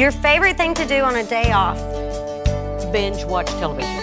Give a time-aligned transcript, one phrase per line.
[0.00, 1.76] Your favorite thing to do on a day off.
[2.90, 4.00] binge watch television.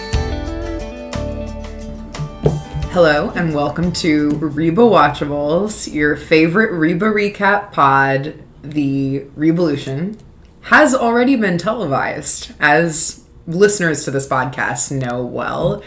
[2.92, 8.40] Hello and welcome to Reba Watchables, your favorite Reba recap pod.
[8.62, 10.16] The Revolution
[10.60, 15.82] has already been televised, as listeners to this podcast know well.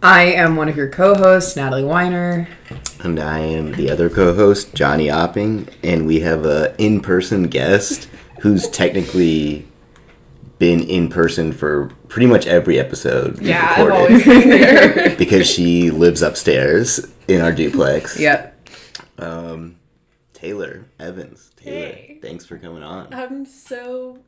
[0.00, 2.46] I am one of your co-hosts, Natalie Weiner.
[3.00, 8.08] And I am the other co-host, Johnny Opping, and we have a in-person guest
[8.40, 9.66] who's technically
[10.58, 15.16] been in person for pretty much every episode we've Yeah, I've always been there.
[15.18, 18.18] because she lives upstairs in our duplex.
[18.20, 18.68] Yep.
[19.18, 19.76] Um,
[20.34, 21.50] Taylor Evans.
[21.56, 22.18] Taylor, Hey.
[22.20, 23.12] thanks for coming on.
[23.12, 24.18] I'm so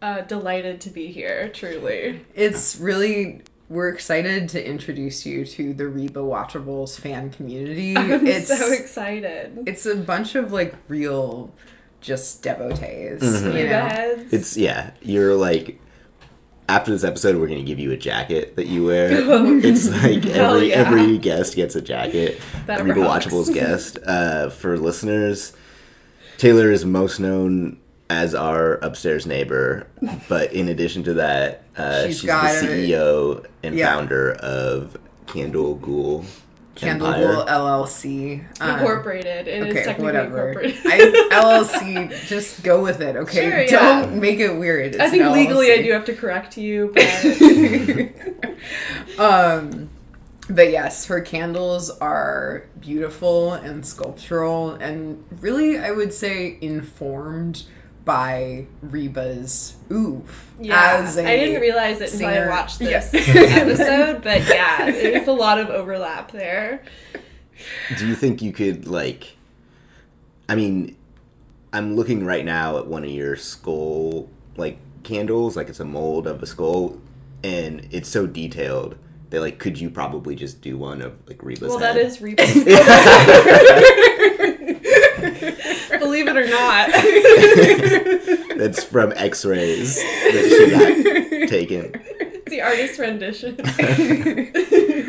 [0.00, 2.24] uh, delighted to be here, truly.
[2.34, 7.96] It's really we're excited to introduce you to the Reba Watchables fan community.
[7.96, 9.64] I'm it's so excited.
[9.66, 11.52] it's a bunch of like real
[12.04, 13.56] just devotees, Mm-hmm.
[13.56, 14.26] you know.
[14.30, 15.80] It's yeah, you're like
[16.68, 19.08] after this episode we're gonna give you a jacket that you wear.
[19.64, 20.74] it's like every yeah.
[20.76, 22.40] every guest gets a jacket.
[22.66, 23.26] That Reba rocks.
[23.26, 23.98] Watchables guest.
[24.06, 25.52] Uh, for listeners,
[26.38, 27.78] Taylor is most known
[28.10, 29.86] as our upstairs neighbor,
[30.28, 33.94] but in addition to that, uh, She's she's, got the a- CEO and Yeah.
[33.94, 34.96] founder of
[35.26, 36.24] Candle Ghoul
[36.74, 37.24] Candle Empire.
[37.26, 38.44] Ghoul LLC.
[38.60, 39.46] um, incorporated.
[39.46, 40.48] It is Okay, technically whatever.
[40.48, 40.80] incorporated.
[40.86, 43.50] I, LLC, just go with it, okay?
[43.50, 44.00] Sure, yeah.
[44.02, 44.94] Don't make it weird.
[44.94, 47.04] It's I think legally I do have to correct you, but
[49.18, 49.90] um,
[50.50, 57.64] but yes, her candles are beautiful and sculptural, and really, I would say, informed
[58.04, 60.52] by Reba's oof.
[60.60, 63.00] yeah, as a I didn't realize it until I watched Yeah.
[63.00, 64.22] this episode.
[64.22, 66.82] But yeah, there's a lot of overlap there.
[67.98, 69.36] Do you think you could like?
[70.48, 70.96] I mean,
[71.72, 76.26] I'm looking right now at one of your skull like candles, like it's a mold
[76.26, 77.00] of a skull,
[77.42, 78.96] and it's so detailed
[79.30, 81.96] that like, could you probably just do one of like Reba's Well, head?
[81.96, 82.54] that is Reba's.
[85.98, 86.90] Believe it or not.
[88.58, 92.00] That's from X-rays that she got taken.
[92.20, 93.56] It's the artist rendition.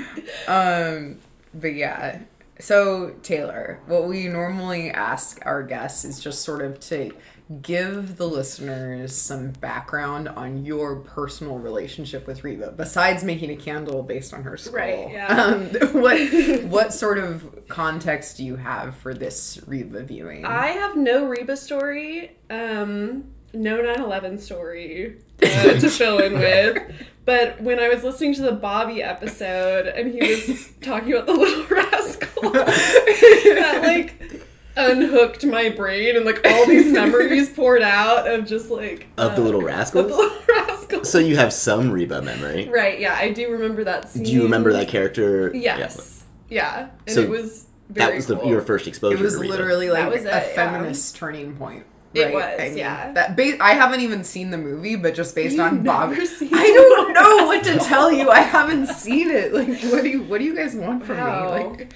[0.47, 1.19] Um,
[1.53, 2.19] but yeah.
[2.59, 7.11] So Taylor, what we normally ask our guests is just sort of to
[7.61, 14.01] give the listeners some background on your personal relationship with Reba, besides making a candle
[14.01, 14.75] based on her skull.
[14.75, 15.27] Right, yeah.
[15.27, 15.65] Um,
[16.01, 20.45] what what sort of context do you have for this Reba viewing?
[20.45, 25.45] I have no Reba story, um, no 9/11 story uh,
[25.79, 26.81] to fill in with.
[27.25, 31.33] But when I was listening to the Bobby episode and he was talking about the
[31.33, 34.41] little rascal, that like
[34.77, 39.41] unhooked my brain and like all these memories poured out of just like Of the
[39.41, 40.07] uh, Little Rascals?
[40.07, 41.03] the little rascal.
[41.05, 42.69] So you have some Reba memory.
[42.69, 44.23] right, yeah, I do remember that scene.
[44.23, 45.51] Do you remember that character?
[45.55, 48.49] Yes, yeah, and So it was very That was the, cool.
[48.49, 49.17] your first exposure.
[49.17, 49.51] it was to Reba.
[49.53, 50.55] literally like That was a it, yeah.
[50.55, 51.85] feminist turning point.
[52.13, 52.33] It right?
[52.33, 53.11] was, I mean, yeah.
[53.11, 56.65] That ba- I haven't even seen the movie, but just based on Bob, never I
[56.73, 58.29] don't know what to tell you.
[58.29, 59.53] I haven't seen it.
[59.53, 61.55] Like, what do you what do you guys want from Wow.
[61.57, 61.61] me?
[61.77, 61.93] Like,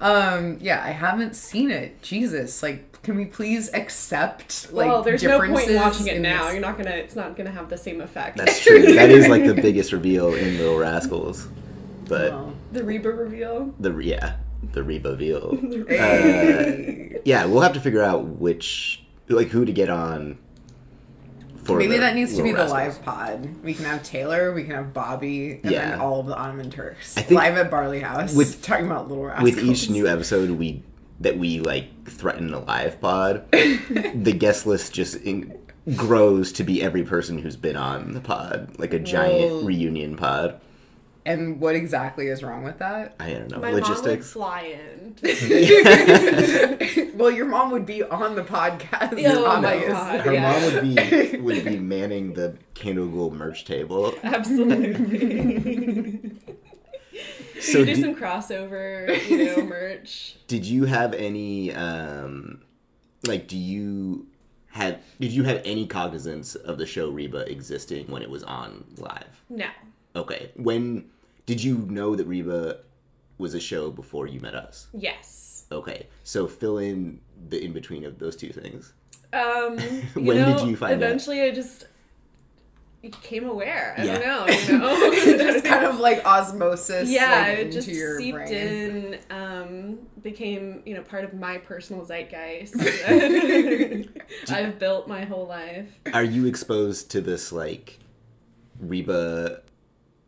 [0.00, 2.02] um, yeah, I haven't seen it.
[2.02, 6.22] Jesus, like, can we please accept like well, there's no point in watching it in
[6.22, 6.44] now.
[6.44, 6.90] this- You're not gonna.
[6.90, 8.36] It's not gonna have the same effect.
[8.38, 8.82] That's true.
[8.94, 11.46] that is like the biggest reveal in Little Rascals.
[12.08, 12.52] But Oh.
[12.72, 13.74] the Reba reveal.
[13.80, 14.36] the yeah,
[14.72, 15.56] the Reba reveal.
[15.88, 17.10] Hey.
[17.24, 20.38] Yeah, we'll have to figure out which like who to get on.
[21.68, 23.48] Maybe the that needs to be the live pod.
[23.62, 25.90] We can have Taylor, we can have Bobby, and Yeah.
[25.90, 29.54] then all of the Ottoman Turks live at Barley House with- talking about Little Rascals.
[29.54, 30.82] With each new episode, we
[31.20, 33.44] that we like threaten a live pod.
[33.52, 35.56] the guest list just in,
[35.96, 40.16] grows to be every person who's been on the pod, like a giant Well- reunion
[40.16, 40.60] pod.
[41.26, 43.14] And what exactly is wrong with that?
[43.18, 44.30] I don't know My mom would logistics.
[44.32, 45.16] fly in.
[47.16, 49.14] well, your mom would be on the podcast.
[49.26, 49.88] Oh my obviously.
[49.88, 50.20] God.
[50.20, 50.52] Her Yeah.
[50.52, 50.94] mom would be
[51.38, 54.12] would be manning the Candle Ghoul merch table.
[54.22, 56.32] Absolutely.
[57.60, 60.34] So you do di- some crossover, you know, merch.
[60.48, 62.60] did you have any um
[63.26, 64.26] like do you
[64.72, 68.84] have did you have any cognizance of the show Reba existing when it was on
[68.98, 69.44] live?
[69.48, 69.68] No.
[70.16, 70.50] Okay.
[70.56, 71.04] When
[71.46, 72.78] did you know that Reba
[73.38, 74.86] was a show before you met us?
[74.92, 75.66] Yes.
[75.72, 76.06] Okay.
[76.22, 78.92] So fill in the in between of those two things.
[79.32, 79.78] Um,
[80.16, 81.02] you When know, did you find out?
[81.02, 81.86] Eventually, I just
[83.02, 83.94] became aware.
[83.98, 84.18] I Yeah.
[84.18, 84.54] don't know.
[84.66, 85.14] You know,
[85.52, 87.10] Just kind of like osmosis.
[87.10, 88.52] yeah, like, it into just your seeped brain.
[88.54, 89.18] in.
[89.30, 92.76] Um, became you know part of my personal zeitgeist.
[94.50, 95.88] I've built my whole life.
[96.14, 97.98] Are you exposed to this like
[98.80, 99.60] Reba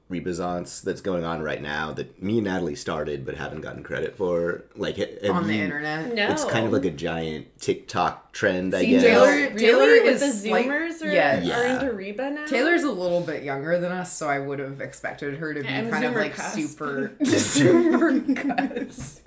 [0.09, 4.17] Rebaissance that's going on right now that me and Natalie started but haven't gotten credit
[4.17, 4.63] for?
[4.77, 4.99] Like
[5.29, 6.15] on the you- internet.
[6.15, 9.03] No, It's kind of like a giant TikTok trend, I See, guess.
[9.03, 11.59] Taylor- really Taylor with is the like- Zoomers are, yeah.
[11.59, 12.47] are into Reba now.
[12.47, 15.69] Taylor's a little bit younger than us, so I would have expected her to be
[15.69, 16.57] I'm kind of like cusp.
[16.57, 19.27] super Zoomer cusp.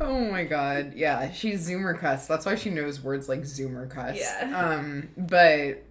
[0.00, 2.26] oh my god, yeah, she's Zoomer cuss.
[2.26, 4.16] That's why she knows words like Zoomer cuss.
[4.18, 4.52] Yeah.
[4.78, 5.82] Um, but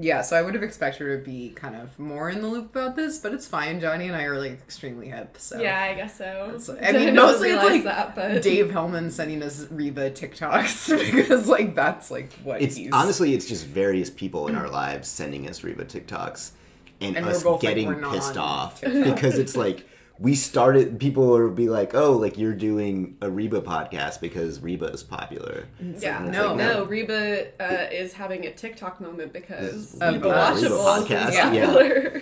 [0.00, 2.70] yeah, so I would have expected her to be kind of more in the loop
[2.74, 3.80] about this, but it's fine.
[3.80, 6.46] Johnny and I are like extremely hip, so yeah, I guess so.
[6.54, 11.12] It's- I Didn't mean, mostly it's like that, but Dave Hellman sending us Reba TikToks
[11.16, 15.08] because like that's like what It's he's honestly, it's just various people in our lives
[15.08, 16.52] sending us Reba TikToks
[17.00, 19.14] and, And we're us both like, getting we're pissed off TikTok.
[19.14, 19.86] because it's like
[20.20, 21.00] we started.
[21.00, 25.66] People will be like, "Oh, like you're doing a Reba podcast because Reba is popular."
[25.98, 26.72] yeah, like, no, no.
[26.74, 31.34] no, Reba uh, is having a TikTok moment because Of Reba the Watchables podcast, is
[31.34, 32.20] yeah.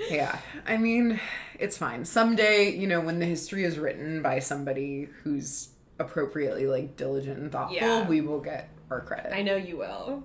[0.10, 1.18] Yeah, I mean,
[1.58, 2.04] it's fine.
[2.04, 7.50] Someday, you know, when the history is written by somebody who's appropriately like diligent and
[7.50, 8.06] thoughtful, Yeah.
[8.06, 9.32] we will get our credit.
[9.34, 10.22] I know you will.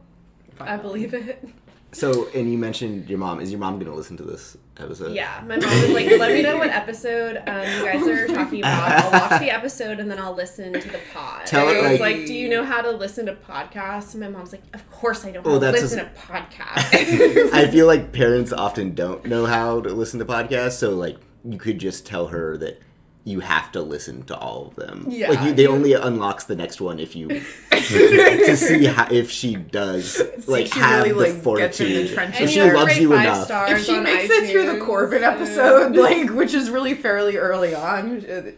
[0.60, 1.44] I believe it.
[1.94, 3.42] So, and you mentioned your mom.
[3.42, 5.14] Is your mom going to listen to this episode?
[5.14, 8.60] Yeah, my mom was like, "Let me know what episode um, you guys are talking
[8.60, 8.92] about.
[9.04, 12.16] I'll watch the episode and then I'll listen to the pod." Tell I was like-
[12.18, 15.26] like, "Do you know how to listen to podcasts?" And my mom's like, "Of course
[15.26, 19.26] I don't Oh, to that's listen a- to podcasts." I feel like parents often don't
[19.26, 22.80] know how to listen to podcasts, so like you could just tell her that
[23.24, 25.06] you have to listen to all of them.
[25.08, 25.30] Yeah.
[25.30, 27.28] like you, they only unlocks the next one if you
[27.72, 32.08] to see how, if she does like she have really, the like, fortitude.
[32.08, 32.44] gets in the.
[32.44, 34.84] If she you have to loves you enough, if she on makes it through the
[34.84, 38.52] Corbin so- episode, like which is really fairly early on, uh,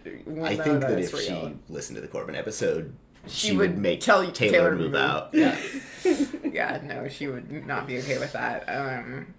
[0.44, 1.50] I think that it's if real.
[1.50, 2.96] she listened to the Corbin episode,
[3.28, 4.96] she, She would, would make tell Taylor, Taylor to move move.
[5.02, 5.34] out.
[5.34, 5.58] Yeah.
[6.44, 8.64] yeah, no, she would not be okay with that.
[8.68, 9.34] Um,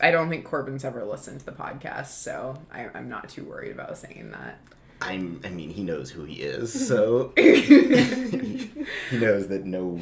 [0.00, 3.72] I don't think Corbin's ever listened to the podcast, so I, I'm not too worried
[3.72, 4.58] about saying that.
[5.02, 5.40] I'm.
[5.44, 8.70] I mean, he knows who he is, so he
[9.12, 10.00] knows that no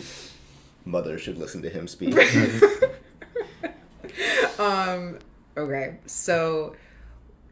[0.84, 2.14] mother should listen to him speak.
[4.58, 5.18] um,
[5.56, 6.74] okay, so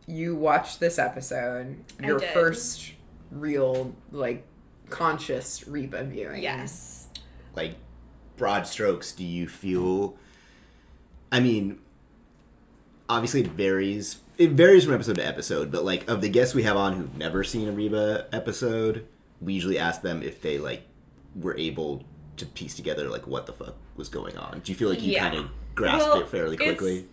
[0.07, 2.31] you watched this episode, I your did.
[2.31, 2.93] first
[3.31, 4.45] real, like,
[4.89, 6.43] conscious Reba viewing.
[6.43, 7.09] yes.
[7.57, 7.75] like
[8.37, 10.15] broad strokes do you feel
[11.33, 11.79] i mean
[13.09, 14.19] obviously it varies.
[14.39, 17.17] It varies from episode to episode but like of the guests we have on who've
[17.17, 19.07] never seen a reba episode
[19.41, 20.83] we usually ask them if they like
[21.35, 22.05] were able
[22.37, 24.61] to piece together like what the fuck was going on.
[24.61, 25.31] Do you feel like you Yeah.
[25.31, 27.07] kind of grasped Well, it fairly quickly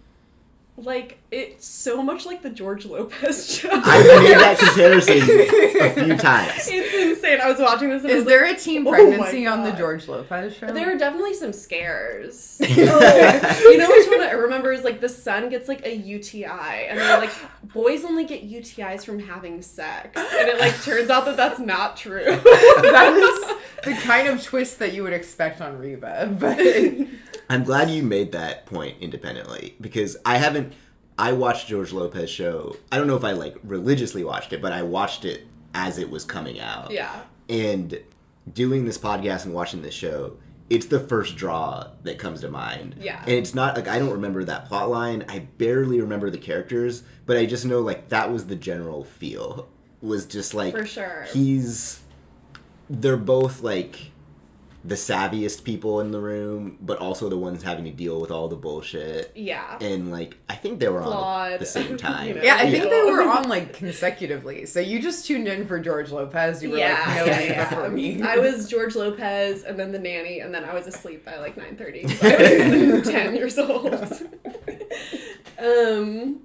[0.76, 3.70] Like it's so much like the George Lopez show.
[3.72, 7.40] i've made that comparison a few times it's insane.
[7.42, 8.02] I was watching this.
[8.04, 10.72] And I Is was there like, a teen "Oh pregnancy on the George Lopez show?
[10.72, 12.60] There are definitely some scares.
[12.64, 16.88] oh, you know which one I remember is like the son gets like a UTI,
[16.90, 17.32] and they're like,
[17.72, 21.98] boys only get UTIs from having sex, and it like turns out that that's not
[21.98, 22.24] true.
[22.26, 26.58] that is the kind of twist that you would expect on Reba, but
[27.54, 30.74] I'm glad you made that point independently because I haven't.
[31.18, 32.76] I watched George Lopez show.
[32.92, 36.10] I don't know if I like religiously watched it, but I watched it as it
[36.10, 36.92] was coming out.
[36.92, 37.22] yeah.
[37.50, 38.00] And
[38.52, 40.38] doing this podcast and watching this show,
[40.70, 42.96] it's the first draw that comes to mind.
[43.00, 43.22] Yeah.
[43.22, 45.24] And it's not like I don't remember that plot line.
[45.30, 49.70] I barely remember the characters, but I just know like that was the general feel.
[50.02, 51.28] Was just like For sure.
[51.32, 52.00] He's
[52.90, 54.12] they're both like
[54.86, 58.50] the savviest people in the room, but also the ones having to deal with all
[58.50, 59.32] the bullshit.
[59.34, 59.78] Yeah.
[59.80, 61.52] And like I think they were on Flawed.
[61.54, 62.28] at the same time.
[62.28, 62.42] You know?
[62.44, 62.90] yeah, I think Yeah.
[62.90, 64.66] they were on like consecutively.
[64.66, 66.62] So you just tuned in for George Lopez.
[66.62, 67.70] You were yeah, like, no yeah, yeah.
[67.70, 68.22] for me.
[68.22, 71.56] I was George Lopez, and then the nanny, and then I was asleep by like
[71.56, 72.06] nine thirty.
[72.08, 73.94] So I was ten years old.
[75.60, 76.42] um,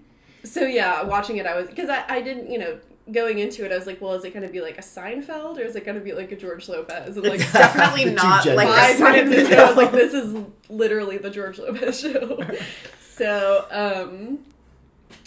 [0.48, 2.78] so yeah, watching it, I was because I, I didn't, you know,
[3.12, 5.58] going into it, I was like, well, is it going to be like a Seinfeld
[5.58, 7.16] or is it going to be like a George Lopez?
[7.16, 11.30] And like definitely not like five minutes it, I was like, this is literally the
[11.30, 12.40] George Lopez show.
[13.00, 14.40] so, um,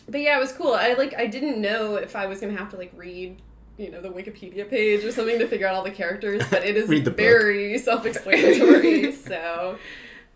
[0.08, 0.74] but yeah, it was cool.
[0.74, 3.42] I like, I didn't know if I was gonna have to like read,
[3.78, 6.78] you know, the Wikipedia page or something to figure out all the characters, but it
[6.78, 7.18] is the book.
[7.18, 9.12] very self-explanatory.
[9.12, 9.78] so,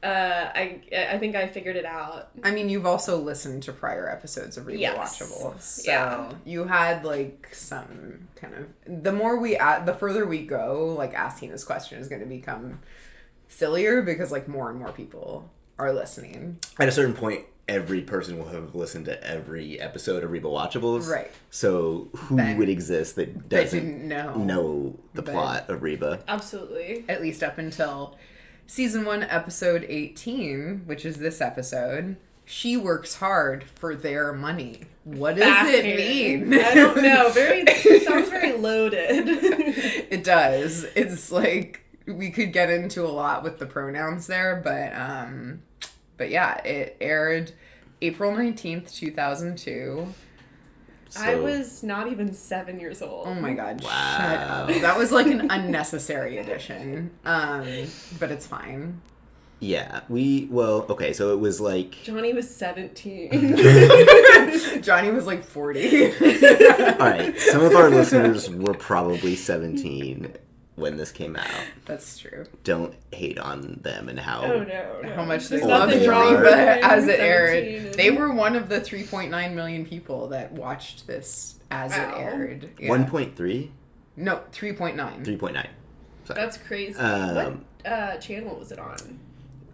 [0.05, 0.81] uh, I
[1.13, 2.29] I think I figured it out.
[2.43, 5.19] I mean, you've also listened to prior episodes of Reba Yes.
[5.19, 6.31] Watchable, so Yeah.
[6.45, 9.03] you had like some kind of.
[9.03, 12.27] The more we add, the further we go, like asking this question is going to
[12.27, 12.79] become
[13.47, 16.59] sillier because like more and more people are listening.
[16.79, 21.09] At a certain point, every person will have listened to every episode of Reba Watchables.
[21.09, 21.31] Right.
[21.49, 24.35] So who Then- would exist that That doesn't know.
[24.35, 26.19] know the plot of Reba?
[26.27, 27.05] Absolutely.
[27.09, 28.17] At least up until
[28.67, 32.17] season one, episode 18, which is this episode.
[32.45, 34.81] She works hard for their money.
[35.03, 36.53] What does it mean?
[36.53, 37.29] I don't know.
[37.29, 39.27] Very it sounds very loaded.
[39.27, 40.83] it does.
[40.95, 45.61] It's like we could get into a lot with the pronouns there, but um
[46.17, 47.51] but yeah, it aired
[48.01, 50.07] April 19th, 2002.
[51.17, 53.27] I was not even seven years old.
[53.27, 54.17] Oh my god, Wow.
[54.17, 54.67] shut up.
[54.81, 57.11] That was like an unnecessary addition.
[57.25, 57.65] Um
[58.19, 59.01] but it's fine.
[59.61, 63.29] Yeah, we well, okay, so it was like Johnny was 17.
[64.81, 66.05] Johnny was like 40.
[66.05, 70.33] all right, some of our listeners were probably 17
[70.75, 71.47] when this came out.
[71.85, 72.45] That's true.
[72.63, 75.15] Don't hate on them and how oh no, no.
[75.15, 76.53] How much they There's loved nothing Reba wrong with
[76.83, 77.93] as it aired.
[77.93, 82.09] They were one of the 3.9 million people that watched this as Wow.
[82.15, 82.69] it aired.
[82.79, 82.89] Yeah.
[82.89, 83.69] 1.3,
[84.17, 85.23] No, 3.9.
[85.25, 85.53] 3.9.
[85.53, 85.67] Sorry.
[86.41, 86.99] That's crazy.
[86.99, 89.19] Um, what uh, channel was it on?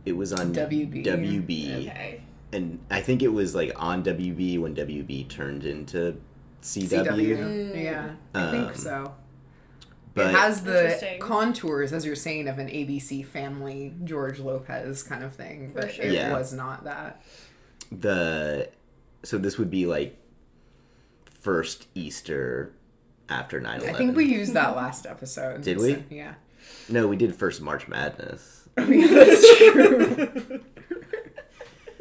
[0.06, 1.06] It was on WB.
[1.06, 1.88] WB.
[1.88, 2.22] Okay.
[2.54, 6.20] And I think it was like on WB when WB turned into
[6.62, 6.90] CW.
[7.06, 7.84] CW.
[7.84, 9.14] Yeah, I think Um, so.
[10.14, 15.24] But it has the contours, as you're saying, of an ABC family George Lopez kind
[15.24, 16.06] of thing, For but sure.
[16.06, 16.34] it Yeah.
[16.38, 17.22] was not that.
[17.92, 18.70] the
[19.24, 20.18] so this would be like
[21.42, 22.72] first Easter
[23.30, 23.90] after 9/11.
[23.90, 25.62] I think we used that last episode.
[25.64, 26.04] Did we?
[26.10, 26.34] Yeah.
[26.90, 28.68] No, we did first March Madness.
[28.76, 30.62] That's true.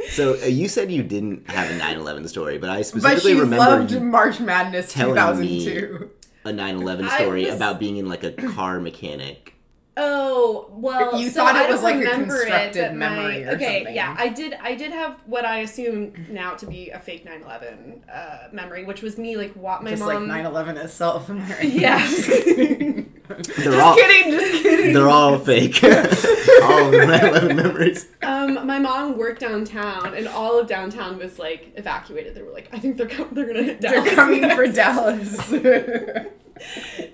[0.09, 3.41] So uh, you said you didn't have a 9/11 story, but I but specifically she
[3.41, 6.11] remember loved March Madness telling 2002.
[6.45, 9.55] A 9/11 story was- about being in like a car mechanic.
[10.03, 13.09] Oh well, You so thought it I was like a remember it, constructed but my-
[13.11, 13.95] memory or okay, something.
[13.95, 14.55] yeah, I did.
[14.63, 19.03] I did have what I assume now to be a fake 9/11 uh, memory, which
[19.03, 20.27] was me like what my Just mom.
[20.27, 21.31] like 9/11 itself.
[21.63, 21.99] Yeah.
[22.07, 23.13] just kidding.
[23.29, 24.33] They're just all kidding.
[24.33, 24.95] Just kidding.
[24.95, 25.83] they're all fake.
[25.85, 28.07] all of the 9/11 memories.
[28.23, 32.35] Um, my mom worked downtown, and all of downtown was like evacuated.
[32.35, 34.05] They were like, I think they're com- they're gonna hit Dallas.
[34.05, 34.67] They're coming for.
[34.67, 35.53] Dallas.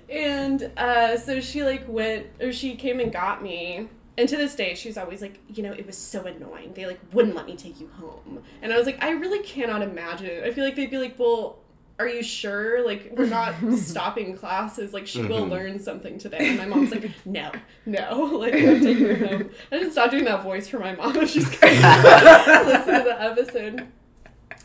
[0.08, 3.88] And uh, so she like went, or she came and got me.
[4.18, 6.72] And to this day, she's always like, you know, it was so annoying.
[6.74, 8.42] They like wouldn't let me take you home.
[8.62, 10.42] And I was like, I really cannot imagine.
[10.44, 11.58] I feel like they'd be like, well,
[11.98, 12.84] are you sure?
[12.84, 14.92] Like, we're not stopping classes.
[14.94, 15.50] Like, she will Mhm.
[15.50, 16.38] learn something today.
[16.48, 17.50] And my mom's like, no,
[17.86, 18.24] no.
[18.38, 19.50] Like, I'm taking her home.
[19.72, 23.02] I just stop doing that voice for my mom if she's going to listen to
[23.04, 23.86] the episode.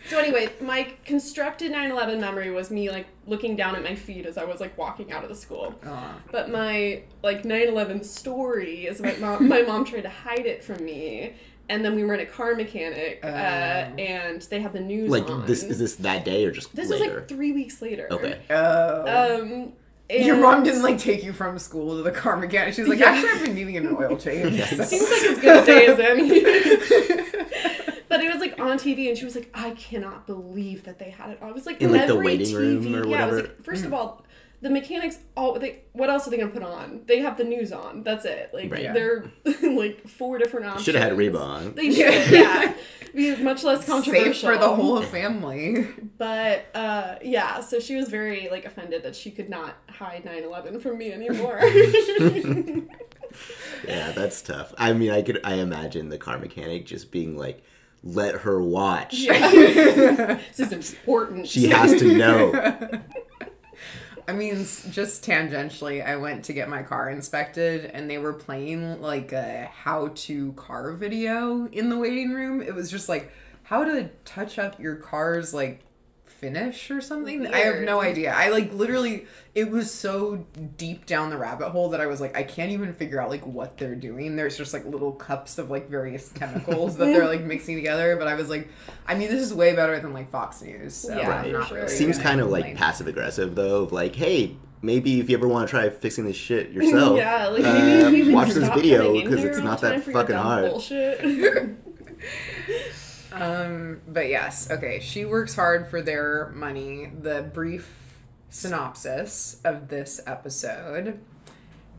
[0.09, 4.37] So anyway, my constructed 9/11 memory was me like looking down at my feet as
[4.37, 5.75] I was like walking out of the school.
[5.85, 6.15] Aw.
[6.31, 9.47] But my like 9/11 story is my mom.
[9.47, 11.33] my mom tried to hide it from me,
[11.69, 13.31] and then we were in a car mechanic, uh, Oh.
[13.97, 15.45] and they had the news Like on.
[15.45, 18.07] this is this that day or just This was like three weeks later.
[18.11, 18.39] okay.
[18.49, 19.39] Oh.
[19.39, 19.73] Um.
[20.09, 22.73] Your mom didn't like take you from school to the car mechanic.
[22.73, 23.11] She's like, Yeah.
[23.11, 24.53] actually, I've been needing an oil change.
[24.57, 24.89] Yes.
[24.89, 26.41] Seems like as good a day as any.
[28.09, 31.09] But it was like on TV, and she was like, "I cannot believe that they
[31.09, 32.57] had it I was like In, like, the waiting TV.
[32.57, 33.35] room or Yeah, it was whatever?
[33.41, 34.25] like first of all,
[34.61, 35.17] the mechanics.
[35.35, 35.81] All they.
[35.93, 37.01] What else are they gonna put on?
[37.07, 38.03] They have the news on.
[38.03, 38.51] That's it.
[38.53, 38.83] Like Right.
[38.83, 38.93] Yeah.
[38.93, 39.31] they're
[39.63, 40.85] like four different options.
[40.85, 41.73] Should have had Reba on.
[41.75, 42.31] They should.
[42.31, 42.73] Yeah.
[43.13, 45.85] Be much less controversial Safe controversial for the whole family.
[46.17, 50.81] But uh, yeah, so she was very like offended that she could not hide 9/11
[50.81, 51.59] from me anymore.
[53.87, 54.73] Yeah, that's tough.
[54.77, 57.63] I mean, I could I imagine the car mechanic just being like,
[58.03, 59.25] "Let her watch.
[59.27, 61.47] this is important.
[61.47, 63.01] She has to know."
[64.27, 69.01] I mean, just tangentially, I went to get my car inspected and they were playing
[69.01, 72.61] like a how to car video in the waiting room.
[72.61, 73.31] It was just like
[73.63, 75.81] how to touch up your car's like
[76.45, 77.45] finish or something.
[77.47, 78.33] I have no idea.
[78.35, 82.35] I like literally, it was so deep down the rabbit hole that I was like,
[82.35, 84.35] I can't even figure out like what they're doing.
[84.35, 88.15] There's just like little cups of like various chemicals that they're like mixing together.
[88.17, 88.69] But I was like,
[89.07, 90.95] I mean, this is way better than like Fox News.
[90.95, 91.51] So Yeah, I'm Right.
[91.53, 95.37] not really Seems kind of like passive aggressive though, of like, "Hey, maybe if you
[95.37, 98.49] ever want to try fixing this shit yourself, yeah, like uh, maybe you can watch
[98.49, 100.71] this video because it's not that fucking hard."
[103.31, 103.47] Bullshit.
[103.47, 104.99] Um, but yes, okay.
[104.99, 107.11] She works hard for their money.
[107.21, 108.19] The brief
[108.49, 111.19] synopsis of this episode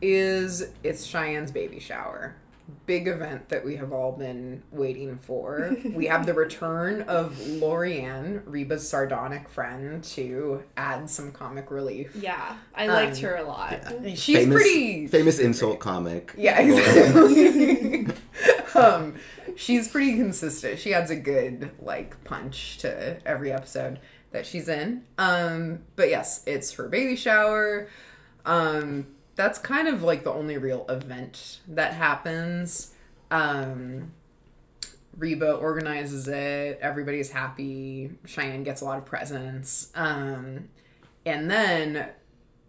[0.01, 2.35] is it's Cheyenne's baby shower.
[2.85, 5.75] Big event that we have all been waiting for.
[5.93, 12.15] we have the return of Lorianne, Reba's sardonic friend, to add some comic relief.
[12.15, 13.79] yeah, I liked Um, her a lot.
[14.15, 16.33] She's famous, pretty famous insult comic.
[16.37, 18.07] Yeah, exactly.
[18.75, 19.15] um,
[19.55, 20.79] she's pretty consistent.
[20.79, 23.99] She adds a good like punch to every episode
[24.31, 25.03] that she's in.
[25.17, 27.87] Um, but yes, it's her baby shower.
[28.45, 32.93] Um, that's kind of like the only real event that happens.
[33.31, 34.11] Um,
[35.17, 36.79] Reba organizes it.
[36.81, 38.11] Everybody's happy.
[38.25, 39.91] Cheyenne gets a lot of presents.
[39.95, 40.69] Um,
[41.25, 42.09] and then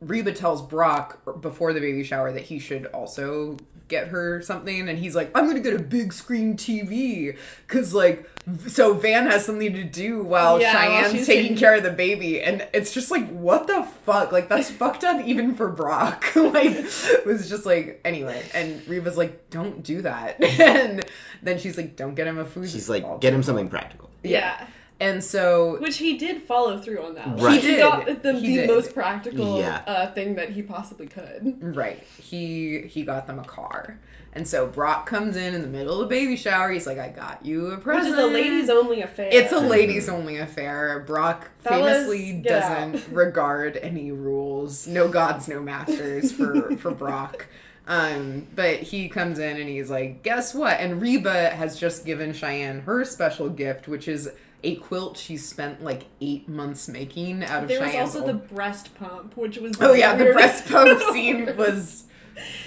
[0.06, 3.56] Reba tells Brock before the baby shower that he should also
[3.88, 4.88] get her something.
[4.88, 7.37] And he's like, I'm going to get a big screen TV.
[7.66, 8.28] Because, like,
[8.66, 11.90] so Van has something to do while Yeah, Cheyenne's she's taking taking- care of the
[11.90, 12.40] baby.
[12.40, 14.32] And it's just like, what the fuck?
[14.32, 16.25] Like, that's fucked up even for Brock.
[16.37, 18.42] like, it was just like, anyway.
[18.54, 20.42] And Reba's like, don't do that.
[20.61, 21.04] and
[21.42, 22.70] then she's like, don't get him a food.
[22.70, 23.18] She's like, ball.
[23.18, 24.08] get him something practical.
[24.23, 24.66] Yeah.
[25.04, 27.38] And so Which he did follow through on that.
[27.38, 27.61] Right.
[27.61, 27.80] He, He did.
[27.80, 28.68] got the, He the did.
[28.70, 29.82] most practical Yeah.
[29.87, 31.58] uh, thing that he possibly could.
[31.76, 32.02] Right.
[32.20, 33.99] He he got them a car.
[34.37, 36.73] And so Brock comes in in the middle of the baby shower.
[36.73, 38.14] He's like, I got you a Which present.
[38.14, 39.28] is a ladies only affair.
[39.30, 41.04] It's a ladies only affair.
[41.06, 43.12] Brock Fellas, famously doesn't out.
[43.12, 44.88] regard any rules.
[44.88, 47.46] No gods, no masters for for Brock.
[47.87, 50.80] Um, but he comes in and he's like, guess what?
[50.80, 54.30] And Reba has just given Cheyenne her special gift, which is
[54.64, 58.35] a quilt she spent like eight months making out of There was Cheyenne's also the
[58.35, 62.04] breast pump, which was Oh yeah, the breast pump scene was.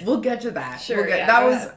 [0.02, 0.80] We'll get to that.
[0.80, 1.68] Sure, we'll get, yeah, that go was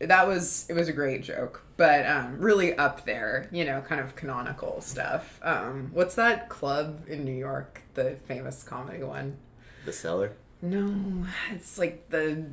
[0.00, 3.48] that was it was a great joke, but um, really up there.
[3.50, 5.40] You know, kind of canonical stuff.
[5.42, 7.80] Um, what's that club in New York?
[7.94, 9.38] The famous comedy one.
[9.86, 10.32] The Cellar.
[10.60, 12.44] No, it's like the.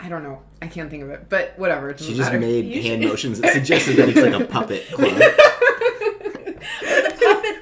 [0.00, 0.42] I don't know.
[0.60, 1.90] I can't think of it, but whatever.
[1.90, 2.40] It She just matter.
[2.40, 5.12] made You hand should- motions that suggested that it's like a puppet club.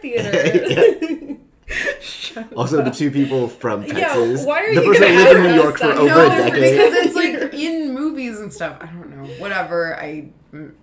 [0.03, 1.37] theater.
[2.57, 4.45] Also, the two people from Yeah, Texas.
[4.45, 6.55] why are the you person lived in New York for over no, a decade.
[6.77, 8.77] because it's like in movies and stuff.
[8.81, 9.27] I don't know.
[9.35, 9.97] Whatever.
[9.99, 10.29] I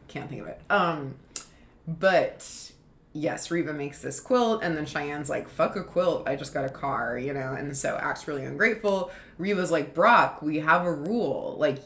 [0.07, 0.61] can't think of it.
[0.69, 1.15] Um,
[1.87, 2.71] but
[3.13, 6.27] yes, Reba makes this quilt, and then Cheyenne's like, "Fuck a quilt!
[6.27, 9.11] I just got a car," you know, and so acts really ungrateful.
[9.37, 11.55] Reba's like, "Brock, we have a rule.
[11.59, 11.79] Like,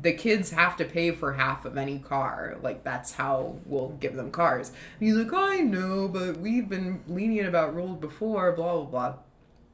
[0.00, 2.56] the kids have to pay for half of any car.
[2.62, 7.02] Like, that's how we'll give them cars." And he's like, "I know, but we've been
[7.08, 9.14] lenient about rules before." Blah blah blah.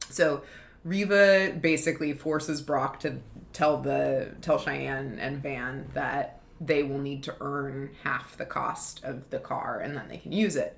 [0.09, 0.43] So
[0.83, 3.19] Reba basically forces Brock to
[3.53, 9.03] tell the tell Cheyenne and Van that they will need to earn half the cost
[9.03, 10.77] of the car and then they can use it.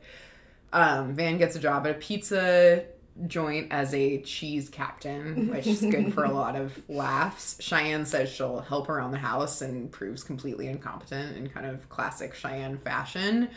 [0.74, 2.86] Um, Van gets a job at a pizza
[3.28, 7.58] joint as a cheese captain, which is good for a lot of laughs.
[7.60, 12.34] Cheyenne says she'll help around the house and proves completely incompetent in kind of classic
[12.36, 13.50] Cheyenne fashion.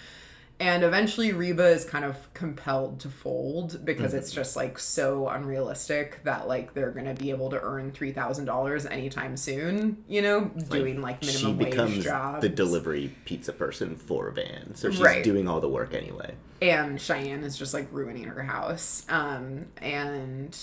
[0.60, 6.20] And eventually Reba is kind of compelled to fold because it's just like so unrealistic
[6.24, 10.46] that like they're gonna be able to earn three thousand dollars anytime soon, you know,
[10.68, 12.40] doing like she minimum wage becomes jobs.
[12.42, 15.22] the delivery pizza person for Van, so she's Right.
[15.22, 16.34] doing all the work anyway.
[16.60, 19.06] and Cheyenne is just like ruining her house.
[19.08, 20.58] Um, and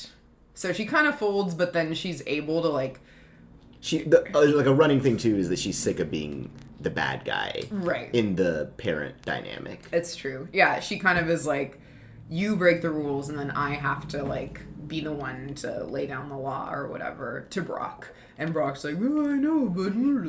[0.56, 3.00] so she kind of folds, but then she's able to like
[3.80, 6.52] She the, uh, like a running thing too is that she's sick of being
[6.86, 8.14] the bad guy right.
[8.14, 9.82] in the parent dynamic.
[9.92, 10.48] It's true.
[10.54, 11.82] Yeah, she kind of is like,
[12.30, 16.06] you break the rules, and then I have to like be the one to lay
[16.06, 18.10] down the law or whatever to Brock.
[18.38, 20.20] And Brock's like, oh, I know, but you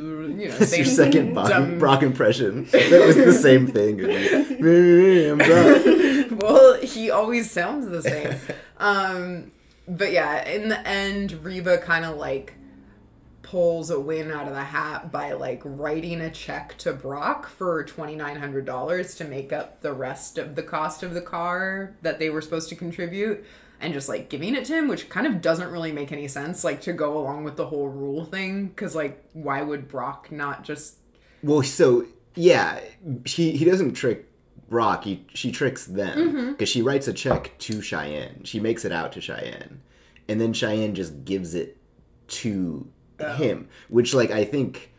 [0.47, 2.65] know, That's your second Brock, dumb- Brock impression.
[2.67, 4.01] That was the same thing.
[4.01, 6.41] I'm Brock.
[6.41, 8.35] well, he always sounds the same.
[8.79, 9.51] um,
[9.87, 12.55] but yeah, in the end, Reba kind of like
[13.47, 17.85] pulls a win out of the hat by like writing a check to Brock for
[17.85, 22.41] $2,900 to make up the rest of the cost of the car that they were
[22.41, 23.45] supposed to contribute
[23.81, 26.65] and just like giving it to him, which kind of doesn't really make any sense,
[26.65, 28.73] like to go along with the whole rule thing.
[28.75, 30.97] Cause like, why would Brock not just.
[31.43, 32.81] Well, so yeah,
[33.25, 34.27] he he doesn't trick
[34.69, 35.05] Brock.
[35.05, 36.51] He she tricks them mm-hmm.
[36.53, 38.43] because she writes a check to Cheyenne.
[38.45, 39.83] She makes it out to Cheyenne,
[40.27, 41.77] and then Cheyenne just gives it
[42.29, 44.93] to him, which like I think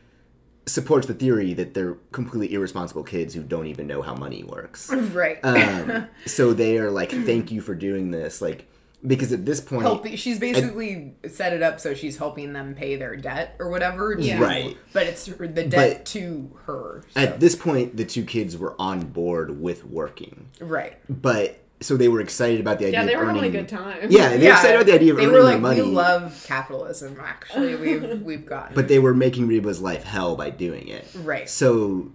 [0.65, 4.91] supports the theory that they're completely irresponsible kids who don't even know how money works.
[4.91, 5.39] Right.
[5.43, 8.67] Um, so they are like, "Thank you for doing this," like
[9.05, 12.95] because at this point, helping she's basically set it up so she's helping them pay
[12.95, 14.41] their debt or whatever Yeah.
[14.41, 14.75] Right.
[14.91, 18.75] but it's the debt But- to her so- at this point, the two kids were
[18.79, 20.47] on board with working.
[20.59, 23.43] right but so they were excited about the idea yeah, they of were earning.
[23.43, 24.07] having a good time.
[24.11, 26.43] Yeah, they were excited about the idea of they earning were like money, we love
[26.47, 31.07] capitalism actually we've we've gotten but they were making Reba's life hell by doing it.
[31.23, 31.49] Right.
[31.49, 32.11] So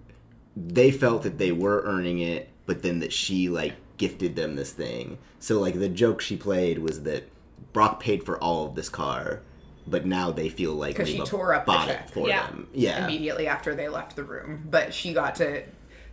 [0.57, 4.73] they felt that they were earning it, but then that she like gifted them this
[4.73, 5.19] thing.
[5.39, 7.25] So like the joke she played was that
[7.73, 9.41] Brock paid for all of this car,
[9.87, 12.05] but now they feel like 'Cause she Reba tore up the bought check.
[12.07, 12.47] it for Yeah.
[12.49, 12.69] them.
[12.75, 14.67] Yeah, immediately after they left the room.
[14.71, 15.63] But she got to,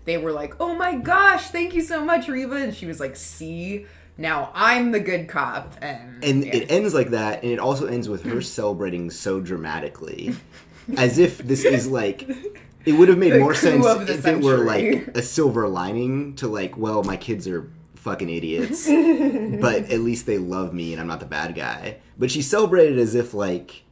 [0.05, 2.55] they were like, oh my gosh, thank you so much, Reba.
[2.55, 3.85] And she was like, see,
[4.17, 5.75] now I'm the good cop.
[5.81, 6.55] And, and yeah.
[6.55, 10.35] it ends like that, and it also ends with her celebrating so dramatically,
[10.97, 12.29] as if this is like.
[12.85, 16.47] It would have made The more sense if it were like a silver lining to
[16.47, 18.87] like, well, my kids are fucking idiots,
[19.61, 21.97] but at least they love me and I'm not the bad guy.
[22.17, 23.83] But she celebrated as if like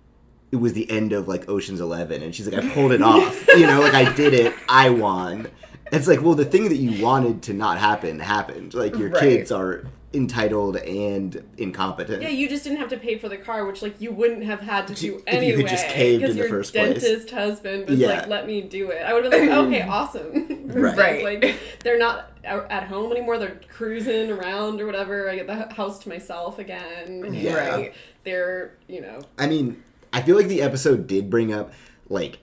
[0.51, 3.47] it was the end of like Ocean's Eleven, and she's like, I pulled it off,
[3.49, 5.49] you know, like I did it, I won.
[5.91, 8.73] It's like, well, the thing that you wanted to not happen happened.
[8.73, 9.21] Like your Right.
[9.21, 12.21] kids are entitled and incompetent.
[12.23, 14.61] Yeah, you just didn't have to pay for the car, which like you wouldn't have
[14.61, 15.63] had to If you do had anyway.
[15.63, 17.01] just caved in the your first place.
[17.01, 18.07] dentist husband was Yeah.
[18.07, 19.89] like, "Let me do it." I would have been like, "Okay, mm.
[19.89, 20.97] awesome." Right.
[20.97, 21.23] Right.
[21.23, 23.37] like they're not at home anymore.
[23.37, 25.29] They're cruising around or whatever.
[25.29, 27.25] I get the house to myself again.
[27.33, 27.75] Yeah.
[27.75, 27.93] Right.
[28.23, 29.81] They're you know I mean,
[30.13, 31.73] I feel like the episode did bring up
[32.09, 32.39] like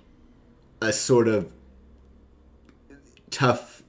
[0.83, 1.51] a sort of
[3.35, 3.83] tough.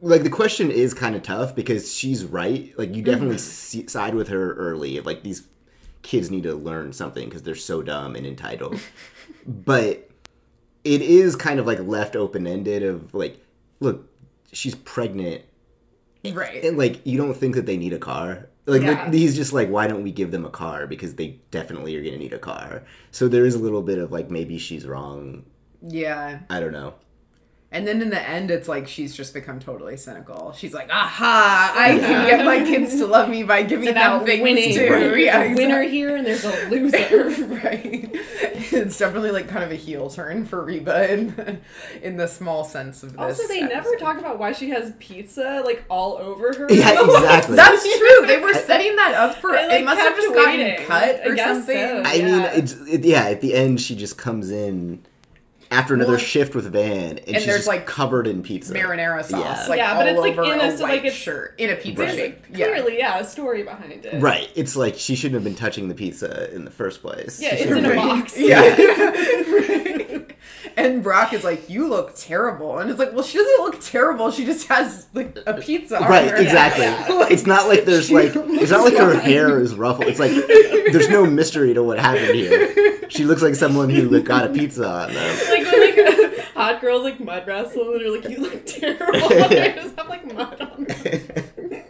[0.00, 2.72] Like the question is kind of tough because she's right.
[2.78, 3.82] Like you definitely mm-hmm.
[3.82, 5.00] see, side with her early.
[5.00, 5.46] Like these
[6.02, 8.80] kids need to learn something because they're so dumb and entitled.
[9.46, 10.10] but
[10.84, 12.82] it is kind of like left open ended.
[12.82, 13.44] Of like,
[13.80, 14.08] look,
[14.52, 15.42] she's pregnant
[16.32, 16.64] right.
[16.64, 19.04] and like you don't think that they need a car like, Yeah.
[19.04, 22.02] like, he's just like why don't we give them a car because they definitely are
[22.02, 25.44] gonna need a car so there is a little bit of like maybe she's wrong
[25.82, 26.40] yeah.
[26.50, 26.94] i don't know
[27.76, 30.54] And then in the end, it's like she's just become totally cynical.
[30.56, 34.12] She's like, aha, I can get my kids to love me by giving it's them
[34.16, 34.72] about things winning.
[34.72, 34.78] too.
[34.88, 37.46] There's Yeah, a winner here and there's a loser.
[37.56, 38.08] right.
[38.72, 41.60] It's definitely like kind of a heel turn for Reba in,
[42.02, 43.20] in the small sense of this.
[43.20, 46.66] also, they never talk about why she has pizza like all over her.
[46.72, 47.10] yeah mouth.
[47.16, 48.26] exactly That's true.
[48.26, 49.52] They were setting that up for.
[49.52, 50.86] They, like, it must have kept just gotten waiting.
[50.86, 51.76] cut I or guess something.
[51.76, 52.02] so.
[52.06, 55.04] i mean it's it, yeah at the end she just comes in
[55.70, 59.24] after another Well, shift with van and, she's there's, just like, covered in pizza Marinara
[59.24, 59.32] sauce,
[59.64, 59.66] Yeah.
[59.68, 61.70] like Yeah, all but it's, like, in a- a so, like, white it's- shirt in
[61.70, 62.14] a pizza Right.
[62.14, 62.44] shape.
[62.54, 62.66] Yeah.
[62.66, 64.20] Clearly, yeah, a story behind it.
[64.22, 67.50] right it's like she shouldn't have been touching the pizza in the first place Yeah,
[67.50, 68.34] She it's should in a box.
[68.38, 68.62] Yeah.
[68.62, 68.76] and
[71.06, 74.32] Brock is like, "You look terrible," and it's like, "Well, she doesn't look terrible.
[74.32, 76.82] She just has like a pizza." on Right, her." exactly.
[76.84, 77.28] Yeah.
[77.30, 80.08] It's not like there's like it's not like her hair is ruffled.
[80.08, 83.08] It's like there's no mystery to what happened here.
[83.08, 85.38] She looks like someone who got a pizza on them.
[85.48, 89.72] like when like hot girls like mud wrestle and they're like, "You look terrible." they
[89.76, 91.82] just have like mud on them.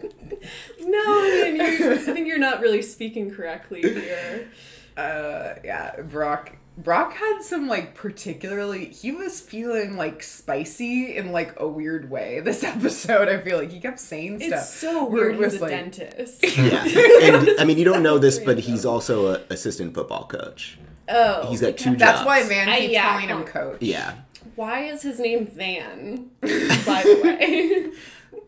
[0.80, 4.48] No, I mean, you, I think you're not really speaking correctly here.
[4.96, 6.52] Uh, yeah, Brock.
[6.78, 8.86] Brock had some like particularly.
[8.86, 12.40] He was feeling like spicy in like a weird way.
[12.40, 14.52] This episode, I feel like he kept saying stuff.
[14.60, 15.34] It's so weird.
[15.34, 16.44] it was He's a like- dentist.
[16.58, 16.84] Yeah,
[17.22, 20.78] and I mean you don't know this, but he's also a assistant football coach.
[21.08, 21.98] Oh, He's got two jobs.
[22.00, 23.78] That's why Van I- yeah, calling him coach.
[23.80, 24.14] Yeah.
[24.54, 26.30] Why is his name Van?
[26.40, 27.92] By the way,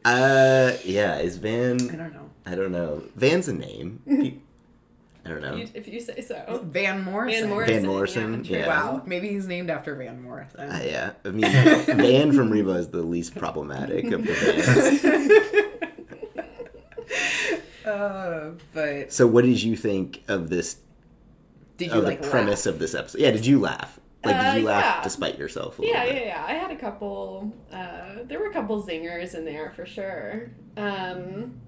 [0.05, 1.19] Uh, yeah.
[1.19, 1.77] Is Van?
[1.91, 2.31] I don't know.
[2.47, 3.03] I don't know.
[3.17, 4.43] Van's a name.
[5.29, 5.57] Pe- I don't know.
[5.57, 6.61] You- if you say so.
[6.65, 7.43] Van Morrison.
[7.43, 7.75] Van Morrison.
[7.83, 8.45] Van Morrison.
[8.45, 8.67] yeah, Yeah.
[8.69, 10.61] Wow, maybe he's named after Van Morrison.
[10.61, 11.13] Uh, yeah.
[11.25, 11.43] I mean,
[11.87, 15.49] Van from Reba is the least problematic of the Vans.
[17.85, 20.77] Uh, but So, what did you think of this
[21.79, 22.75] did you of like the premise laugh?
[22.75, 23.21] of this episode.
[23.21, 23.99] Yeah, did you laugh?
[24.25, 25.03] Like, Uh, did you laugh yeah.
[25.03, 25.79] despite yourself?
[25.79, 26.15] A Yeah, bit?
[26.17, 26.45] yeah, yeah.
[26.47, 27.51] I had a couple.
[27.73, 30.51] Uh, there were a couple zingers in there for sure.
[30.77, 31.61] Um,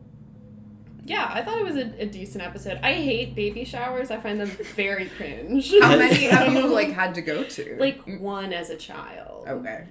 [1.11, 2.79] yeah, I thought it was a, a decent episode.
[2.85, 4.11] I hate baby showers.
[4.12, 5.73] I find them very cringe.
[5.81, 7.77] How many have you like had to go to?
[7.81, 9.46] Like one as a child.
[9.49, 9.87] okay,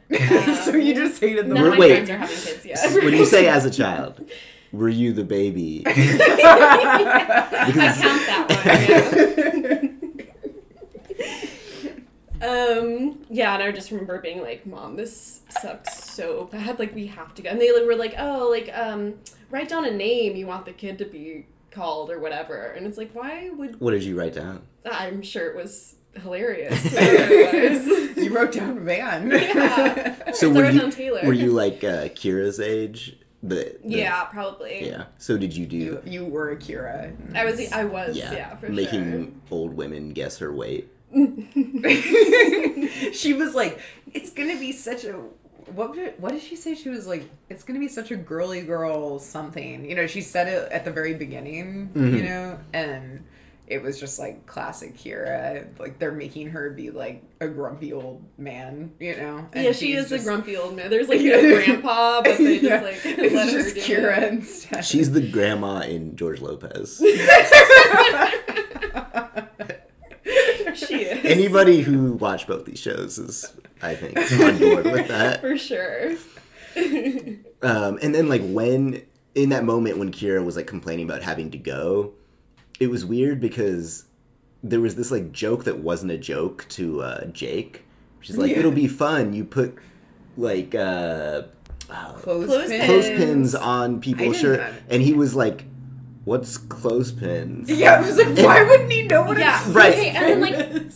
[0.48, 1.92] Um, so you just hated the None We're- of my wait.
[2.08, 3.04] friends are having kids yet.
[3.04, 4.22] when you say as a child,
[4.72, 5.84] were you the baby?
[5.86, 5.92] I
[7.68, 10.00] Because- count that one.
[11.20, 11.49] Yeah.
[12.42, 16.80] Um, yeah, and I just remember being like, "Mom, this sucks so bad.
[16.80, 19.16] Like, we have to go." And they were like, "Oh, like, um,
[19.50, 22.98] write down a name you want the kid to be called or whatever." And it's
[22.98, 24.62] like, why would What did you write down?
[24.90, 26.80] I'm sure it was hilarious.
[26.86, 27.72] it
[28.16, 28.24] was.
[28.24, 29.30] you wrote down Van.
[29.32, 30.16] Yeah.
[30.34, 31.22] So I were wrote you down Taylor.
[31.26, 33.18] were you like uh, Kira's age?
[33.42, 34.86] The, the- Yeah, probably.
[34.88, 35.06] yeah.
[35.18, 35.78] So did you do?
[35.78, 37.12] you, you were Akira.
[37.36, 37.72] I was.
[37.72, 38.16] I was.
[38.18, 40.90] yeah, Yeah, for making old women guess her weight.
[43.14, 43.80] she was like,
[44.14, 45.14] "It's gonna be such a."
[45.74, 46.76] What did, what did she say?
[46.76, 50.48] She was like, "It's gonna be such a girly girl something." You know, she said
[50.48, 51.90] it at the very beginning.
[51.94, 52.16] Mm-hmm.
[52.16, 53.24] You know, and
[53.68, 55.78] it was just like classic Kira.
[55.80, 58.94] Like they're making her be like a grumpy old man.
[59.00, 59.48] You know.
[59.54, 60.90] And Yeah, she she's is a grumpy old man.
[60.90, 62.82] There's like a grandpa, but they just Yeah.
[62.82, 64.34] like it's let just her do Kira it.
[64.34, 64.84] instead.
[64.86, 67.00] She's the grandma in George Lopez.
[71.24, 75.42] Anybody who watched both these shows is, I think, on board with that.
[75.42, 76.16] For sure.
[77.62, 79.02] Um, and then like when
[79.36, 82.14] in that moment when Kira was like complaining about having to go,
[82.80, 84.06] it was weird because
[84.64, 87.84] there was this like joke that wasn't a joke to uh, Jake.
[88.22, 88.60] She's like, Yeah.
[88.60, 89.34] "It'll be fun.
[89.34, 89.76] You put
[90.38, 91.44] like uh,
[91.90, 92.24] Clothespins.
[92.48, 92.86] Clothespins.
[92.86, 95.66] clothespins on people's shirt," and he was like,
[96.30, 99.94] "What's clothespins?" Yeah, I was like, why wouldn't he know what Yeah, a Right.
[99.94, 100.92] Okay, and then like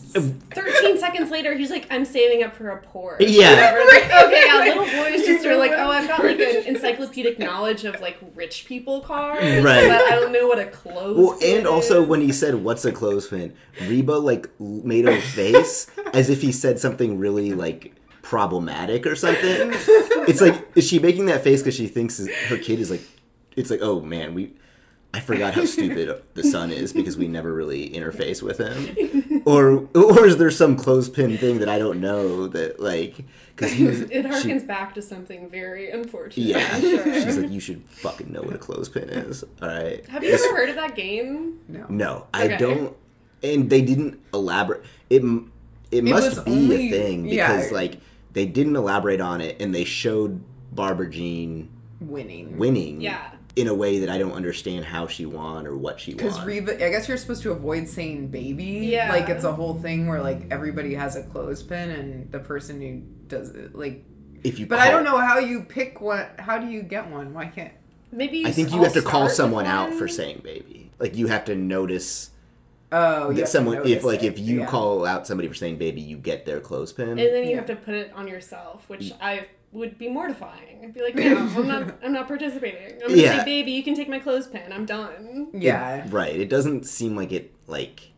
[0.53, 3.17] 13 seconds later, he's like, I'm saving up for a Porsche.
[3.27, 3.79] Yeah.
[3.93, 7.83] Like, okay, yeah, little boys just are like, oh, I've got like an encyclopedic knowledge
[7.83, 9.43] of like rich people cars.
[9.63, 9.87] Right.
[9.87, 12.91] But I don't know what a clothes Well, and also when he said, "What's a
[12.91, 19.15] clothespin?" Reba like made a face as if he said something really like problematic or
[19.15, 19.73] something.
[20.27, 23.01] It's like is she making that face because she thinks her kid is like?
[23.55, 24.53] It's like, oh man, we.
[25.15, 29.87] I forgot how stupid the son is because we never really interface with him, or
[29.93, 33.17] or is there some clothespin thing that I don't know that like
[33.55, 36.47] because he was It she- harkens back to something very unfortunate.
[36.47, 37.13] yeah sure.
[37.13, 40.43] she's like you should fucking know what a clothespin is all right Have you This-
[40.43, 41.59] ever heard of that game?
[41.67, 41.85] No.
[41.89, 42.57] no, I Okay.
[42.57, 42.95] don't.
[43.43, 44.83] And they didn't elaborate.
[45.11, 45.51] It m-
[45.91, 47.55] it, was must be only- a thing yeah.
[47.55, 47.99] because like
[48.31, 52.57] they didn't elaborate on it, and they showed Barbara Jean Winning.
[52.57, 53.29] winning Yeah.
[53.55, 56.47] In a way that I don't understand how she won or what she Because won.
[56.47, 58.63] Reba, I guess you're supposed to avoid saying baby.
[58.91, 59.09] Yeah.
[59.11, 63.01] Like it's a whole thing where like everybody has a clothespin and the person who
[63.27, 64.03] does it, like.
[64.43, 66.25] if you, But call, I don't know how you pick one.
[66.39, 67.33] How do you get one?
[67.33, 67.73] Why can't?
[68.11, 70.91] Maybe I think you have to call start with someone out for saying baby.
[70.99, 72.31] Like you have to notice
[72.91, 73.77] Oh, you that someone.
[73.77, 74.33] If notice like it.
[74.33, 74.65] if you Yeah.
[74.67, 77.09] call out somebody for saying baby, you get their clothespin.
[77.09, 77.55] And then you Yeah.
[77.57, 79.17] have to put it on yourself, which mm.
[79.21, 80.79] I would be mortifying.
[80.83, 81.95] I'd be like, no, I'm not.
[82.03, 82.93] I'm not participating.
[83.01, 83.39] I'm gonna Yeah.
[83.39, 84.71] say, baby, you can take my clothespin.
[84.71, 85.49] I'm done.
[85.53, 86.05] Yeah.
[86.09, 86.35] right.
[86.39, 88.11] It doesn't seem like it like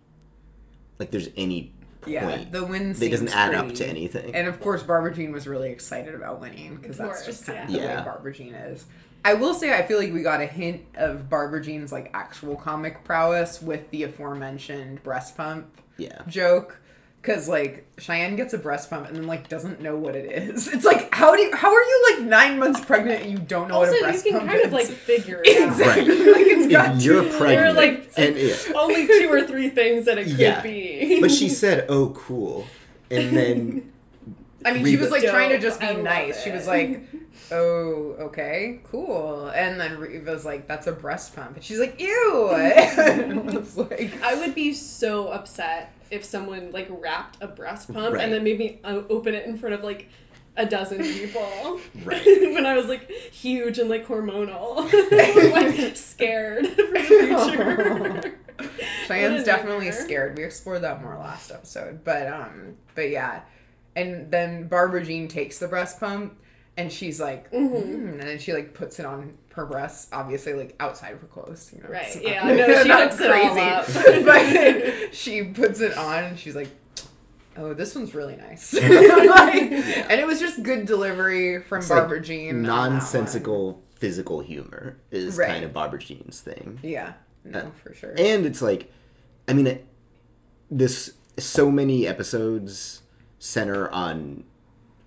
[1.00, 2.14] like there's any Point.
[2.14, 2.30] Yeah.
[2.38, 2.52] point.
[2.52, 2.82] The win.
[2.92, 4.36] It doesn't seems add up to anything.
[4.36, 7.58] And of course, Barbara Jean was really excited about winning because Of that's just course,
[7.58, 8.00] kind of the Yeah.
[8.00, 8.86] way Barbara Jean is.
[9.24, 12.56] I will say, I feel like we got a hint of Barbara Jean's like actual
[12.58, 16.22] comic prowess with the aforementioned breast pump yeah.
[16.28, 16.80] joke.
[17.26, 20.68] Because like Cheyenne gets a breast pump and then like doesn't know what it is.
[20.74, 23.68] It's like how do you, how are you like nine months pregnant and you don't
[23.70, 24.26] know Also, what a breast pump is?
[24.26, 24.66] you breast can kind is?
[24.68, 25.70] of like figure it out.
[25.72, 26.28] exactly Right.
[26.36, 28.56] like it's got If you're two- pregnant, like- and yeah.
[28.76, 30.62] Only two or three things that it could Yeah.
[30.62, 31.20] be.
[31.20, 32.66] but she said, "Oh, cool,"
[33.10, 33.92] and then
[34.64, 36.44] I mean, she was Reba- like trying to just be I love nice.
[36.44, 37.02] She was like,
[37.52, 42.50] "Oh, okay, cool," and then Reba's like, "That's a breast pump," and she's like, "Ew!"
[42.56, 47.92] and I was like, I would be so upset if someone like wrapped a breast
[47.94, 48.24] pump Right.
[48.24, 50.10] and then made me uh, open it in front of like
[50.58, 51.80] a dozen people.
[52.04, 52.26] Right.
[52.54, 54.90] when I was like huge and like hormonal,
[55.52, 58.40] like scared for the future.
[59.08, 60.06] Cheyenne's definitely nightmare.
[60.06, 60.38] scared.
[60.38, 63.42] We explored that more last episode, but um, but yeah,
[63.96, 66.38] and then Barbara Jean takes the breast pump.
[66.78, 67.76] And she's like, Mm-hmm.
[67.76, 71.28] mm, and then she like puts it on her breasts, obviously like outside of her
[71.28, 71.72] clothes.
[71.76, 73.86] You know, Right, it's yeah, not- no, she not hooks it all up.
[75.06, 76.70] but she puts it on, and she's like,
[77.56, 82.00] "Oh, this one's really nice." Like, and it was just good delivery from it's like
[82.02, 82.58] Barbara Jean.
[82.58, 85.48] on nonsensical physical humor is Right.
[85.48, 87.14] kind of Barbara Jean's thing, Yeah,
[87.46, 88.14] no, Uh, for sure.
[88.18, 88.92] and it's like,
[89.48, 89.86] I mean, it,
[90.70, 93.02] this so many episodes
[93.40, 94.44] center on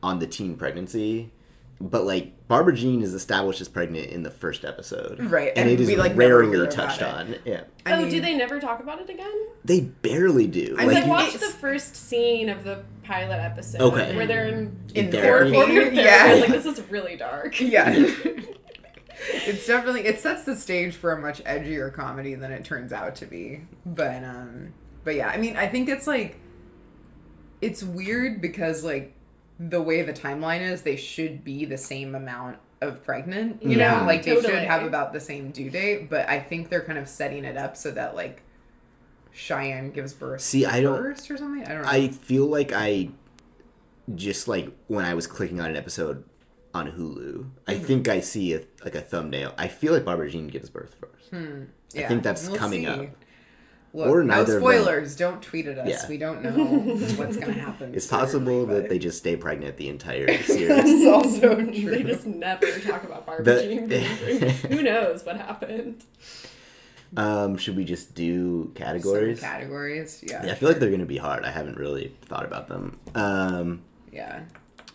[0.03, 1.31] on the teen pregnancy.
[1.81, 5.71] But like Barbara Jean is established as pregnant in the first episode, Right, And, and
[5.71, 7.37] it is we, like, never rarely hear touched on.
[7.45, 9.47] Yeah, I oh, mean, do they never talk about it again?
[9.65, 10.75] they barely do.
[10.79, 14.17] I Like, Like, I watched it's- the first scene of the pilot episode Okay.
[14.17, 15.53] where they're in, in therapy?
[15.53, 15.73] therapy?
[15.75, 15.97] therapy.
[15.97, 17.61] Yeah, I was like, this is really dark.
[17.61, 17.95] yeah.
[17.95, 23.15] it's definitely it sets the stage for a much edgier comedy than it turns out
[23.17, 23.61] to be.
[23.87, 24.73] But um
[25.05, 26.39] but yeah, I mean I think it's like
[27.61, 29.15] it's weird because like
[29.59, 33.63] the way the timeline is, they should be the same amount of pregnant.
[33.63, 36.69] You Yeah, know, like they should have about the same due date, but I think
[36.71, 38.43] they're kind of setting it up so that like
[39.33, 41.65] Cheyenne gives birth See, I don't- first or something.
[41.65, 41.89] I don't know.
[41.89, 43.11] I feel like I
[44.15, 46.25] just like when I was clicking on an episode
[46.75, 47.85] on Hulu, I Mm-hmm.
[47.85, 49.55] think I see a, like a thumbnail.
[49.59, 51.31] I feel like Barbara Jean gives birth first.
[51.31, 51.65] Hmm.
[51.97, 53.07] I think that's coming up.
[53.95, 55.17] Look, Or no neither of spoilers.
[55.17, 55.89] Don't tweet at us.
[55.89, 56.09] Yeah.
[56.09, 56.51] We don't know
[57.17, 57.95] what's going to happen.
[57.95, 61.07] It's soon, possible but- that they just stay pregnant the entire That's series.
[61.07, 63.87] also They just never talk about Barbara The- Jean.
[63.89, 64.53] being pregnant.
[64.53, 66.05] Who knows what happened?
[67.17, 69.41] um, should we just do Some categories?
[69.41, 70.23] categories.
[70.27, 70.45] Yeah.
[70.45, 71.45] Yeah, I feel like they're gonna be hard.
[71.45, 72.99] I haven't really thought about them.
[73.15, 73.81] Um,
[74.13, 74.41] Yeah.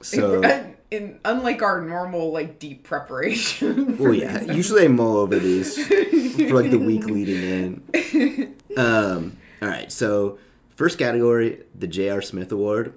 [0.02, 3.98] so, in, in unlike our normal like deep preparation.
[3.98, 8.56] for oh yeah, usually I mull over these for like the week leading in.
[8.78, 10.38] Um, all right, so
[10.76, 12.22] first category, the J.R.
[12.22, 12.94] Smith Award.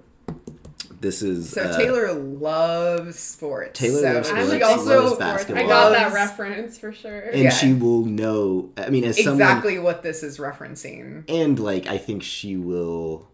[0.99, 3.79] This is So uh, Taylor loves sports.
[3.79, 5.65] Taylor so loves sports, she also loves basketball.
[5.65, 7.21] I got that reference for sure.
[7.21, 7.51] and Yeah.
[7.51, 8.71] she will know.
[8.79, 11.25] I mean, as someone exactly what this is referencing.
[11.29, 13.29] and like I think she will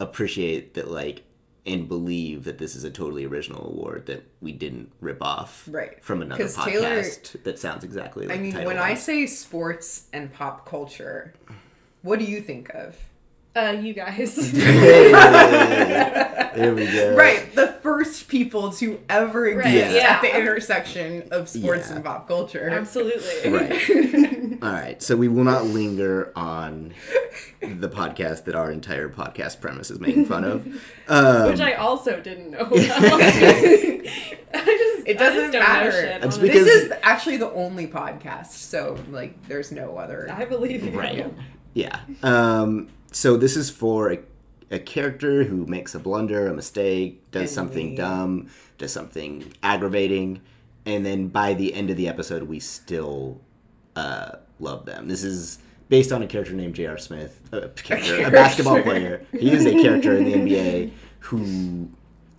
[0.00, 1.22] appreciate that like
[1.66, 6.02] and believe that this is a totally original award that we didn't rip off Right.
[6.02, 10.04] from another podcast Taylor- that sounds exactly like I mean, when of I say sports
[10.12, 11.34] and pop culture,
[12.02, 12.96] what do you think of?
[13.56, 14.52] Uh, you guys.
[14.54, 15.12] there
[16.74, 20.14] we go Right, the first people to ever exist Right, yeah.
[20.16, 21.96] at the intersection of sports Yeah.
[21.96, 22.68] and pop culture.
[22.68, 23.50] Absolutely.
[24.58, 26.92] right all right so we will not linger on
[27.60, 30.66] the podcast that our entire podcast premise is making fun of
[31.08, 32.72] um, Which I also didn't know about.
[32.74, 35.92] I just, It doesn't just don't matter.
[35.92, 36.48] shit, It's honestly.
[36.48, 40.28] because- this is actually the only podcast, so like, there's no other.
[40.30, 40.98] I believe you.
[40.98, 41.32] Right.
[41.74, 42.00] Yeah.
[42.22, 44.18] Um, so this is for a,
[44.70, 50.42] a character who makes a blunder, a mistake, does something dumb, does something aggravating,
[50.84, 53.40] and then by the end of the episode, we still
[53.96, 55.08] uh, love them.
[55.08, 56.98] This is based on a character named J.R.
[56.98, 59.24] Smith, a, character, a basketball player.
[59.32, 61.88] He is a character in the NBA who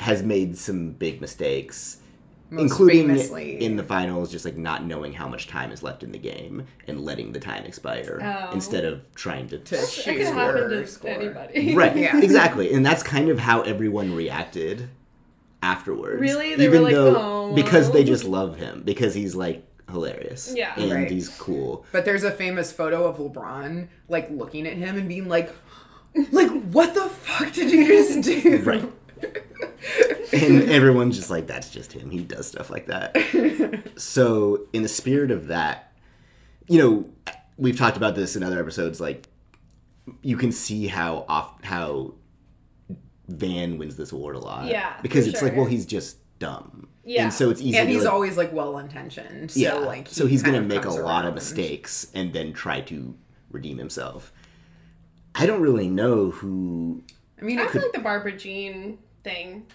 [0.01, 1.97] has made some big mistakes.
[2.49, 6.01] Most including famously- in the finals, just like not knowing how much time is left
[6.01, 8.53] in the game and letting the time expire Oh.
[8.53, 9.57] instead of trying to.
[9.57, 11.09] To That shoot could happen to score.
[11.11, 11.75] anybody.
[11.75, 12.19] right, Yeah.
[12.21, 14.89] exactly, and that's kind of how everyone reacted
[15.61, 16.21] afterwards.
[16.21, 16.55] Really?
[16.55, 20.73] They were like, "Oh, because they just love him because he's like hilarious, Yeah.
[20.77, 21.09] and Right.
[21.11, 21.85] he's cool.
[21.91, 25.51] But there's a famous photo of LeBron like looking at him and being like,
[26.31, 28.61] like what the fuck did you just do?
[28.65, 28.83] Right.
[30.33, 32.09] And everyone's just like, that's just him.
[32.09, 33.17] He does stuff like that.
[33.95, 35.93] so, in the spirit of that,
[36.67, 38.99] you know, we've talked about this in other episodes.
[38.99, 39.27] Like,
[40.21, 42.13] you can see how off how
[43.27, 44.67] Van wins this award a lot.
[44.67, 46.87] Yeah, because it's like, well, he's just dumb.
[47.03, 47.23] Yeah.
[47.23, 47.77] and so it's easy.
[47.77, 49.51] And he's like, always like well intentioned.
[49.51, 49.73] So yeah.
[49.75, 53.15] like so he's gonna make a comes lot of mistakes and then try to
[53.49, 54.33] redeem himself.
[55.33, 57.03] I don't really know who
[57.39, 59.65] I mean, I feel could, like the Barbara Jean thing.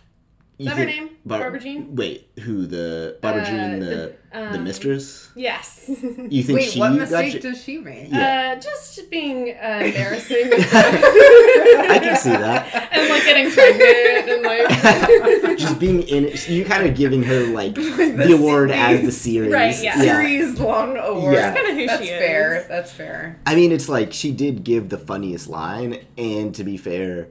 [0.59, 1.11] You that her think name?
[1.27, 1.97] Barbara Jean?
[1.97, 5.31] Wait, who the Barbara Uh, Jean the the, the um, Yes.
[5.35, 5.85] Yes.
[5.89, 8.13] You think wait, she what mistake you- does she make?
[8.13, 8.55] Yeah.
[8.57, 12.89] Uh, just being uh, embarrassing I can see that.
[12.93, 14.43] and like getting pregnant and
[15.43, 19.13] like Just being in it, you kind of giving her like the, award as the
[19.13, 19.53] series.
[19.53, 19.99] Right, yeah.
[20.01, 21.35] Series long award.
[21.35, 21.51] Yeah.
[21.51, 22.19] That's kinda who That's she is.
[22.21, 22.67] fair.
[22.69, 23.39] That's fair.
[23.47, 27.29] I mean, it's like she did give the funniest line, and to be fair,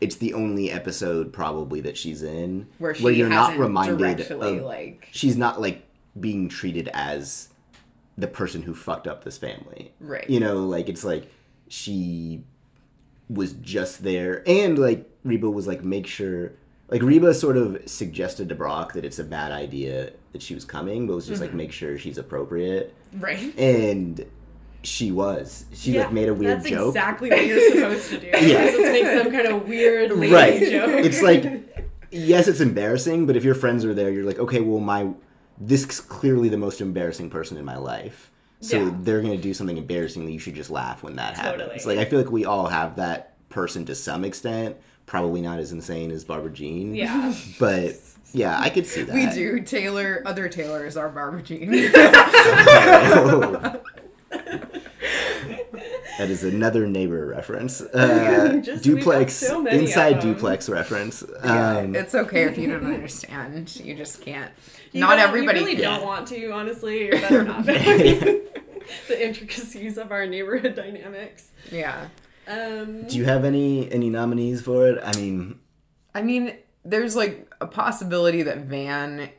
[0.00, 5.08] it's the only episode probably that she's in Where she you're not reminded of like-
[5.12, 5.86] she's not like
[6.18, 7.48] being treated as
[8.18, 9.92] the person who fucked up this family.
[10.00, 10.28] Right.
[10.30, 11.30] You know, like it's like
[11.68, 12.42] she
[13.28, 16.52] was just there, and like Reba was like, make sure.
[16.88, 20.64] Like Reba sort of suggested to Brock that it's a bad idea that she was
[20.64, 21.56] coming, but was just like Mm-hmm.
[21.58, 23.52] make sure she's appropriate, Right.
[23.58, 24.24] and
[24.86, 25.64] she was.
[25.74, 26.62] She like made a weird joke.
[26.62, 26.88] that's joke.
[26.88, 28.26] exactly what you're supposed to do.
[28.32, 28.40] Yeah.
[28.40, 28.70] Yeah.
[28.70, 30.60] Just make some kind of weird lady right.
[30.60, 31.04] joke.
[31.04, 34.80] It's like yes, it's embarrassing, but if your friends are there, you're like, okay, well,
[34.80, 35.10] my
[35.58, 38.30] this is clearly the most embarrassing person in my life.
[38.60, 38.90] So Yeah.
[39.00, 40.24] they're gonna do something embarrassing.
[40.26, 41.64] That you should just laugh when that Totally.
[41.64, 41.86] happens.
[41.86, 44.76] Like I feel like we all have that person to some extent.
[45.06, 46.94] Probably not as insane as Barbara Jean.
[46.94, 47.32] yeah.
[47.60, 47.94] But
[48.32, 49.14] yeah, I could see that.
[49.14, 49.60] We do.
[49.60, 51.70] Taylor, other Taylors are Barbara Jean.
[56.18, 57.80] that is another neighbor reference.
[57.96, 61.24] Uh, Just- duplex so inside duplex reference.
[61.44, 63.74] Yeah, Um, it's okay if you don't understand.
[63.76, 64.52] You just can't.
[64.92, 65.84] You Not everybody You really can.
[65.98, 67.06] don't want to, honestly.
[67.06, 67.64] You're better not.
[67.66, 68.42] the
[69.18, 71.50] intricacies of our neighborhood dynamics.
[71.72, 72.08] Yeah.
[72.46, 74.98] Um, do you have any any nominees for it?
[75.02, 75.58] I mean,
[76.14, 79.30] I mean, there's like a possibility that Van.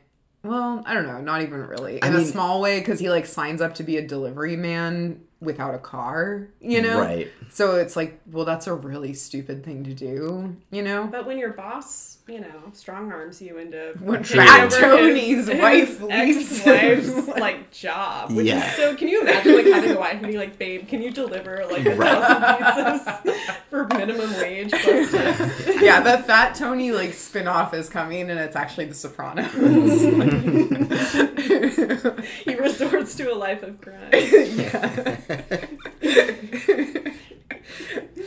[0.42, 1.20] Well, I don't know.
[1.20, 1.96] Not even really.
[1.98, 4.56] In I a mean- small way, because he like signs up to be a delivery
[4.56, 6.48] man without a car.
[6.60, 7.00] You know.
[7.00, 7.28] Right.
[7.50, 10.56] So it's like, well, that's a really stupid thing to do.
[10.70, 11.06] You know.
[11.06, 16.00] but when your boss, you know, strong arms you into Fat Tony's wife
[17.38, 18.68] like job, which Yeah.
[18.70, 18.94] is so.
[18.96, 21.86] Can you imagine like having a wife and being like, "Babe, can you deliver like
[21.86, 27.88] a thousand pizzas for minimum wage plus tips?" yeah, the Fat Tony like spin-off is
[27.88, 30.02] coming, and it's actually The Sopranos.
[32.44, 34.10] he resorts to a life of crime.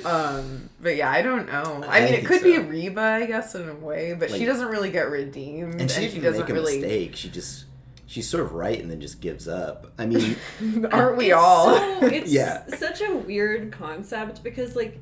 [0.05, 1.83] Um, but yeah, I don't know.
[1.87, 2.57] I, I mean, it think could be.
[2.57, 6.07] Reba, I guess, in a way, but she doesn't really get redeemed, and she she
[6.09, 6.79] didn't doesn't make a really.
[6.79, 7.15] mistake.
[7.15, 7.65] She just
[8.07, 9.91] she's sort of right and then just gives up.
[9.97, 10.35] I mean,
[10.91, 11.75] Aren't we It's all?
[11.77, 12.65] So, it's Yeah.
[12.75, 14.99] such a weird concept because like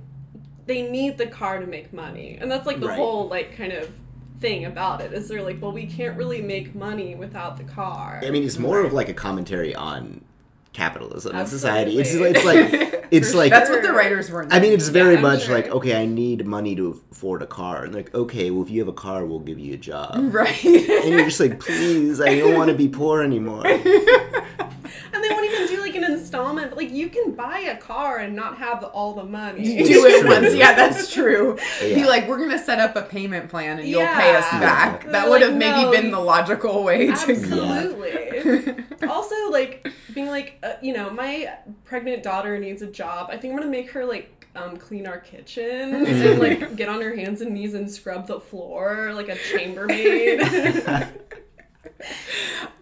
[0.66, 2.98] they need the car to make money, and that's like the Right.
[2.98, 3.90] whole like kind of
[4.40, 8.22] thing about it is they're like, well, we can't really make money without the car.
[8.24, 10.24] I mean, it's more of like a commentary on
[10.74, 11.94] capitalism and Absolutely.
[11.94, 12.00] society.
[12.00, 14.48] It's it's like it's like That's what the writers were.
[14.52, 15.56] I mean, it's very I'm much sure.
[15.56, 18.80] like okay, I need money to afford a car, and like okay, well, if you
[18.80, 20.34] have a car, we'll give you a job.
[20.34, 20.64] right.
[20.66, 23.66] And you're just like, please, I don't want to be poor anymore.
[25.14, 26.70] and they won't even do like an installment.
[26.70, 29.64] But, like you can buy a car and not have all the money.
[29.84, 30.30] do it true.
[30.30, 30.54] once.
[30.54, 31.58] Yeah, that's true.
[31.80, 35.04] Be like, we're gonna set up a payment plan and you'll pay us back.
[35.04, 37.64] They're That would have like, maybe no, been the logical way to go.
[37.64, 38.79] Absolutely.
[39.10, 41.54] also, like being like, uh, you know, my
[41.86, 43.30] pregnant daughter needs a job.
[43.32, 47.02] I think I'm gonna make her like um, clean our kitchen and like get on
[47.02, 50.42] her hands and knees and scrub the floor like a chambermaid.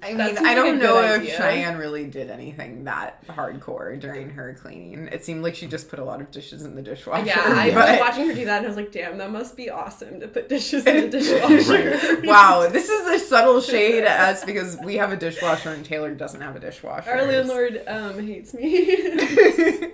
[0.03, 1.37] I mean, That I don't know if idea.
[1.37, 5.07] Cheyenne really did anything that hardcore during her cleaning.
[5.11, 7.25] It seemed like she just put a lot of dishes in the dishwasher.
[7.25, 9.57] yeah, I but- was watching her do that and I was like, damn, that must
[9.57, 12.21] be awesome to put dishes in the dishwasher.
[12.27, 16.13] Wow, this is a subtle shade at us because we have a dishwasher and Taylor
[16.13, 17.09] doesn't have a dishwasher.
[17.09, 18.95] Our landlord um, hates me.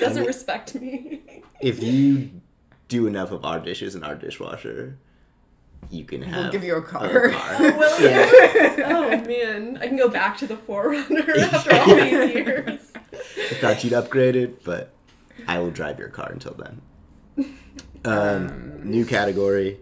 [0.00, 1.20] Doesn't respect me.
[1.60, 2.30] if you
[2.88, 4.96] do enough of our dishes in our dishwasher,
[5.90, 7.30] you can have We'll give you a car.
[7.32, 8.82] Oh, well, Yeah.
[8.86, 12.80] oh man, I can go back to the 4Runner after all these years.
[13.12, 14.92] I thought you'd upgraded, but
[15.46, 16.80] I will drive your car until then.
[18.04, 19.78] Um, new category.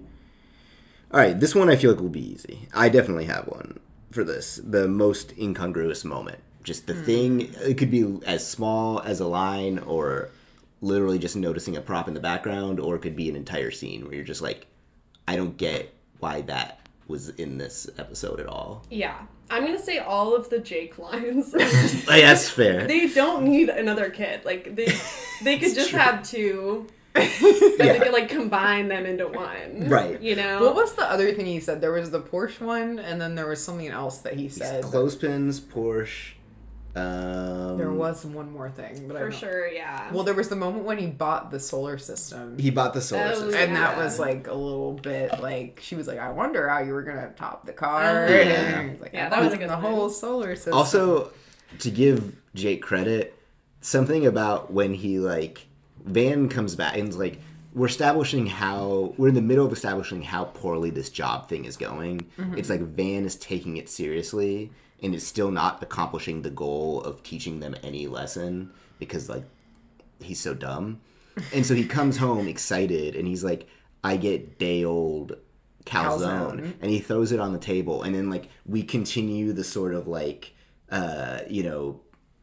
[1.12, 2.68] All right, this one I feel like will be easy.
[2.72, 3.80] I definitely have one
[4.11, 4.61] for this.
[4.62, 6.38] The most incongruous moment.
[6.62, 7.53] Just the thing.
[7.61, 10.30] It could be as small as a line, or
[10.80, 14.05] literally just noticing a prop in the background, or it could be an entire scene
[14.05, 14.66] where you're just like,
[15.28, 18.84] I don't get why that was in this episode at all.
[18.90, 19.18] Yeah,
[19.50, 21.54] I'm gonna say all of the Jake lines.
[22.06, 22.86] Like, that's fair.
[22.86, 24.44] they don't need another kid.
[24.44, 24.86] Like they,
[25.42, 25.98] they could just true.
[25.98, 26.86] have two.
[27.14, 27.28] But
[27.78, 29.88] they could like combine them into one.
[29.88, 30.20] Right.
[30.20, 30.62] You know.
[30.62, 31.80] What was the other thing he said?
[31.82, 34.84] There was the Porsche one, and then there was something else that he said.
[34.84, 36.32] Clothespins, Porsche.
[36.95, 39.66] Um, There was one more thing, but For don't- sure.
[39.68, 40.12] Yeah.
[40.12, 42.59] Well, there was the moment when he bought the solar system.
[42.59, 43.55] He bought the solar Oh, system.
[43.55, 46.93] and that was like a little bit like she was like, I wonder how you
[46.93, 48.03] were gonna top the car.
[48.26, 48.32] Uh-huh.
[48.34, 50.74] And was like, Yeah, that was bought a the whole solar system.
[50.74, 51.30] Also,
[51.78, 53.34] to give Jake credit,
[53.80, 55.66] something about when he like
[56.05, 57.40] Van comes back and is like,
[57.74, 61.78] we're establishing how we're in the middle of establishing how poorly this job thing is
[61.78, 62.26] going.
[62.38, 62.59] Mm-hmm.
[62.59, 64.70] It's like Van is taking it seriously
[65.03, 69.44] and is still not accomplishing the goal of teaching them any lesson because like
[70.20, 71.00] he's so dumb.
[71.55, 73.66] And so he comes home excited and he's like,
[74.05, 75.38] I get day old
[75.86, 76.61] calzone.
[76.61, 76.74] Calzone.
[76.82, 78.03] And he throws it on the table.
[78.03, 80.53] And then like we continue the sort of like
[80.90, 82.00] uh, you know,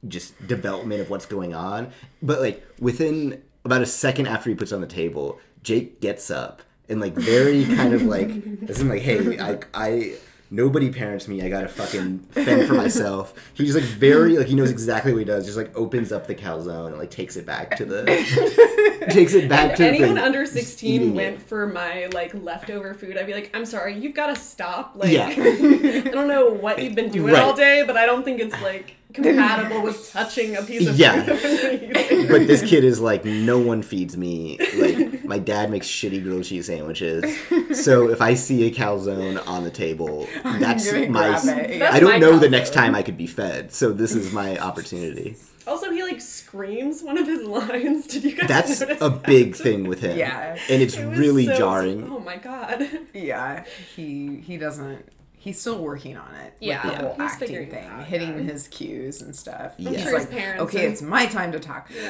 [0.07, 1.91] just development of what's going on.
[2.22, 6.32] But like within about a second after he puts it on the table, Jake gets
[6.32, 8.30] up and like very kind of like
[8.68, 10.16] as in like, hey, I I
[10.52, 13.34] nobody parents me, I gotta fucking fend for myself.
[13.54, 16.36] He's like very like he knows exactly what he does, just like opens up the
[16.36, 18.06] calzone and like takes it back to the
[19.12, 21.16] takes it back to Anyone the, under eating 16 it.
[21.16, 24.93] went for my like leftover food, I'd be like, I'm sorry, you've got to stop.
[24.95, 25.28] Like, Yeah.
[25.30, 27.43] I don't know what you've been doing Right.
[27.43, 31.24] all day, but I don't think it's like compatible with touching a piece of Yeah.
[31.24, 31.93] food.
[32.30, 34.58] but this kid is like, no one feeds me.
[34.78, 37.23] Like, my dad makes shitty grilled cheese sandwiches.
[37.71, 41.30] So if I see a calzone on the table, that's my.
[41.38, 41.80] it.
[41.80, 43.71] That's I don't my know the next time I could be fed.
[43.71, 45.36] So this is my opportunity.
[45.67, 48.07] also, he like screams one of his lines.
[48.07, 49.23] Did you guys That's a that?
[49.23, 50.17] big thing with him.
[50.17, 50.57] Yeah.
[50.67, 52.09] And it's It really so- jarring.
[52.11, 52.88] Oh my god.
[53.13, 53.65] yeah,
[53.95, 55.05] he he doesn't.
[55.42, 56.54] He's still working on it.
[56.60, 58.44] Yeah, with the whole he's acting thing, out, hitting yeah.
[58.52, 59.74] his cues and stuff.
[59.80, 61.90] I'm He's sure his like, parents okay, are- it's my time to talk.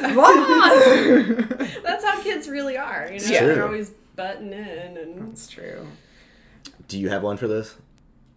[1.83, 3.07] That's how kids really are.
[3.11, 3.45] You know, Yeah.
[3.45, 5.85] they're always butting in and That's true.
[6.87, 7.75] Do you have one for this?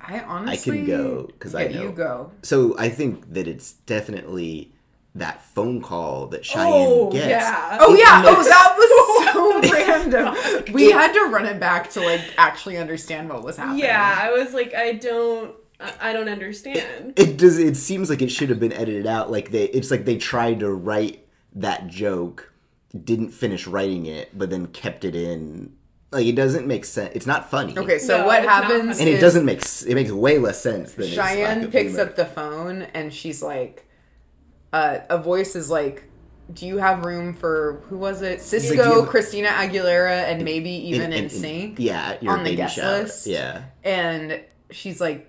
[0.01, 1.83] I honestly go, 'cause I yeah, know.
[1.85, 2.33] you go.
[2.43, 4.73] So I think that it's definitely
[5.15, 7.27] that phone call that Cheyenne Oh, gets.
[7.27, 7.79] yeah.
[7.81, 8.23] Oh It yeah!
[8.25, 10.73] Oh, that was so random.
[10.73, 13.81] We had to run it back to like actually understand what was happening.
[13.85, 17.13] yeah, I was like, I don't, I, I don't understand.
[17.17, 20.05] it does it seems like it should have been edited out like they it's like
[20.07, 22.53] they tried to write that joke
[23.05, 25.73] didn't finish writing it but then kept it in
[26.11, 28.99] like it doesn't make sense it's not funny Okay, so No, what happens?
[29.01, 32.03] and it doesn't make it makes way less sense than its lack Cheyenne picks humor.
[32.05, 33.87] up the phone and she's like,
[34.73, 36.05] uh, a voice is like,
[36.53, 38.39] "Do you have room for who was it?
[38.41, 42.39] Sisqó, do you have- Christina Aguilera, and maybe even in, in- sync." yeah your on
[42.41, 42.99] the baby guest shower.
[43.03, 43.27] list.
[43.27, 45.29] yeah and she's like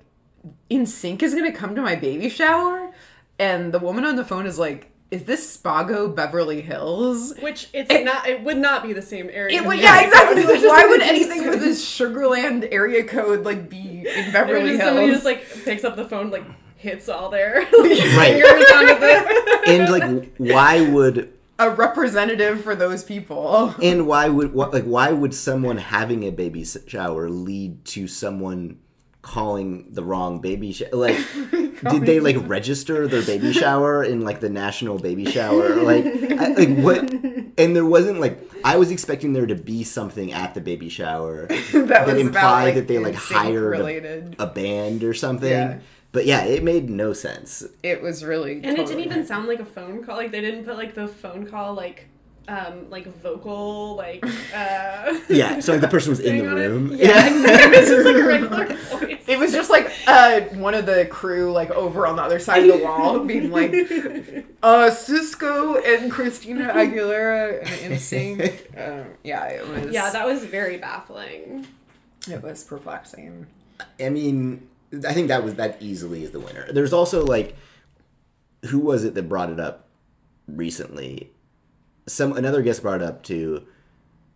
[0.71, 2.91] NSYNC is gonna come to my baby shower
[3.39, 7.35] and the woman on the phone is like is this Spago Beverly Hills?
[7.39, 8.27] Which it's not.
[8.27, 9.61] It would not be the same area.
[9.61, 10.43] It would, Yeah, yeah, exactly.
[10.43, 14.71] Like, why like would anything with this Sugar Land area code like be in Beverly
[14.71, 14.89] just Hills?
[14.89, 16.43] somebody just like picks up the phone, like
[16.84, 17.71] hits all their like,
[18.17, 18.41] Right.
[18.43, 19.63] fingers onto the.
[19.67, 23.73] and like why would a representative for those people.
[23.81, 28.79] and why would what, like why would someone having a baby shower lead to someone
[29.21, 31.15] calling the wrong baby shower like
[31.89, 36.47] did they like register their baby shower in like the national baby shower like I,
[36.49, 37.09] like what
[37.57, 41.45] and there wasn't like i was expecting there to be something at the baby shower
[41.47, 45.79] that that implied about, like, that they like hired a, a band or something Yeah.
[46.14, 49.59] But yeah it made no sense It was really And it didn't even sound like
[49.59, 50.16] a phone call.
[50.16, 52.07] Like they didn't put like the phone call like
[52.49, 54.22] um like vocal like
[54.53, 56.68] uh yeah so like the person was in the on it.
[56.68, 57.78] room Yeah, exactly.
[57.78, 59.24] It's just like a regular voice.
[59.28, 62.70] It was just like uh, one of the crew, like over on the other side
[62.70, 63.72] of the wall, being like,
[64.61, 68.78] uh, Sisqó and Christina Aguilera and NSYNC.
[68.78, 69.93] Um, yeah, it was.
[69.93, 71.66] Yeah, that was very baffling.
[72.30, 73.47] it was perplexing.
[73.97, 74.68] I mean,
[75.05, 76.71] I think that was that easily is the winner.
[76.71, 77.55] There's also like,
[78.65, 79.87] who was it that brought it up
[80.47, 81.31] recently?
[82.07, 83.65] Some another guest brought it up too,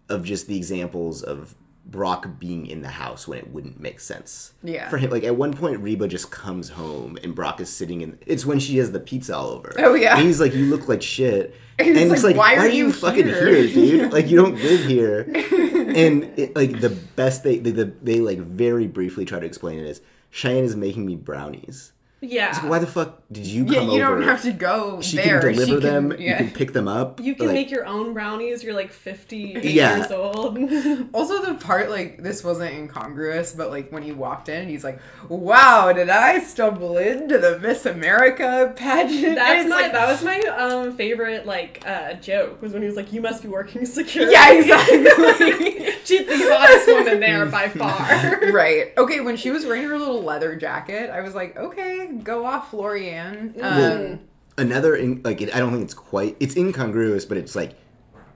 [0.10, 1.56] of just the examples of
[1.86, 4.54] Brock being in the house when it wouldn't make sense.
[4.64, 4.90] Yeah.
[4.90, 8.20] For him, like at one point, Reba just comes home and Brock is sitting in.
[8.26, 9.74] It's when she has the pizza all over.
[9.78, 10.18] Oh, yeah.
[10.18, 12.92] And he's like, "You look like shit." And And, it's like, like, "Why are you
[12.92, 14.12] fucking here?" here, dude?
[14.18, 18.40] Like you don't live here." and it, like the best they, they they they like
[18.40, 21.94] very briefly try to explain it is Cheyenne is making me brownies.
[22.20, 22.50] Yeah.
[22.50, 24.16] It's like, why the fuck did you come Yeah, you over?
[24.16, 25.40] don't have to go She there.
[25.40, 26.16] can deliver She can- them.
[26.20, 26.32] yeah.
[26.32, 27.20] You can pick them up.
[27.20, 28.64] you can like, make your own brownies.
[28.64, 29.98] You're like 50 Yeah.
[29.98, 30.58] years old.
[31.14, 35.00] Also, the part like this wasn't incongruous, but like when he walked in, he's like,
[35.30, 40.40] "Wow, did I stumble into the Miss America pageant?" That's my like, that was my
[40.40, 44.32] um favorite like uh joke was when he was like you must be working security.
[44.32, 45.92] yeah, exactly.
[46.06, 48.52] She's the hottest woman there by far.
[48.52, 48.94] right.
[48.98, 52.74] Okay, when she was wearing her little leather jacket, I was like, "Okay, go off,
[52.74, 54.20] Lori Ann." Um,
[54.58, 57.76] another in, like it, I don't think it's quite it's incongruous, but it's like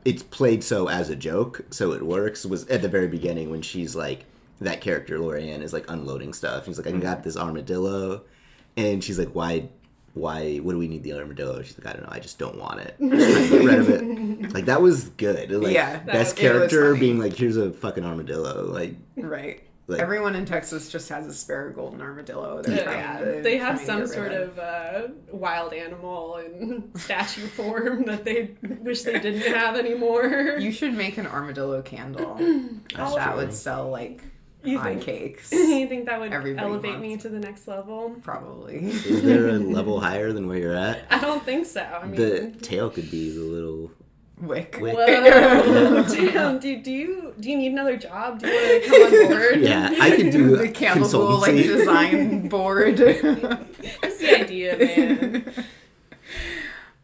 [0.05, 2.45] it's played so as a joke, so it works.
[2.45, 4.25] Was at the very beginning when she's like
[4.59, 6.65] that character Lori Ann is like unloading stuff.
[6.67, 8.21] He's like, I got this armadillo,
[8.77, 9.69] and she's like, why?
[10.13, 10.57] Why?
[10.57, 11.61] What do we need the armadillo?
[11.63, 12.11] She's like, I don't know.
[12.11, 12.95] I just don't want it.
[12.99, 14.53] Just trying to get rid of it.
[14.53, 15.49] Like that was good.
[15.51, 18.65] Like, Yeah, best was- character being like, here's a fucking armadillo.
[18.65, 19.63] Like, right.
[19.91, 22.61] Like- Everyone in Texas just has a spare golden armadillo.
[22.61, 28.05] They're trying Yeah, to- they have some sort of uh, wild animal in statue form
[28.05, 30.57] that they wish they didn't have anymore.
[30.59, 32.37] You should make an armadillo candle.
[32.97, 33.15] Oh.
[33.15, 34.21] that would sell like
[34.63, 35.51] You high think- cakes.
[35.51, 38.15] you think that would Everybody elevate wants- me to the next level?
[38.21, 38.77] Probably.
[38.87, 41.05] is there a level higher than where you're at?
[41.09, 41.81] I don't think so.
[41.81, 43.91] I mean, The tail could be the little.
[44.41, 44.77] Wick.
[44.81, 44.95] Wick.
[44.95, 45.05] Whoa,
[46.09, 48.39] damn, dude, do you do you need another job?
[48.39, 49.61] Do you want to come on board?
[49.61, 52.97] Yeah, I can do the candle school like design board.
[52.97, 55.53] That's the idea, man.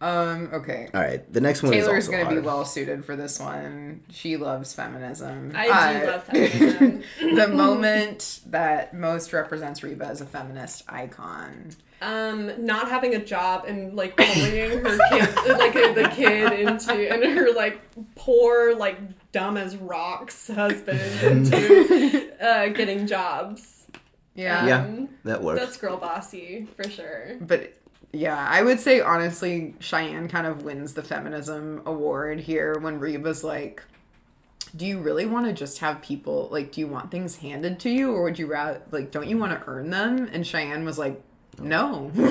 [0.02, 0.50] um.
[0.54, 0.90] Okay.
[0.94, 4.02] All right, the next one Taylor's is gonna be well suited for this one.
[4.12, 5.52] She loves feminism.
[5.56, 5.72] I do
[6.08, 7.04] Uh, love feminism.
[7.36, 11.72] the moment that most represents Reba as a feminist icon.
[12.02, 17.24] Um, not having a job and like bullying her kid, like the kid into, and
[17.38, 17.82] her like
[18.16, 19.00] poor, like
[19.32, 23.86] dumb as rocks husband into uh, getting jobs.
[24.36, 24.68] Yeah.
[24.68, 25.60] Yeah, Um, that works.
[25.60, 27.38] That's girl bossy for sure.
[27.42, 27.74] But
[28.14, 33.44] yeah, I would say honestly, Cheyenne kind of wins the feminism award here when Reba's
[33.44, 33.84] like,
[34.76, 37.90] do you really want to just have people like do you want things handed to
[37.90, 40.30] you or would you rather like don't you want to earn them?
[40.32, 41.22] And Cheyenne was like,
[41.62, 42.12] no.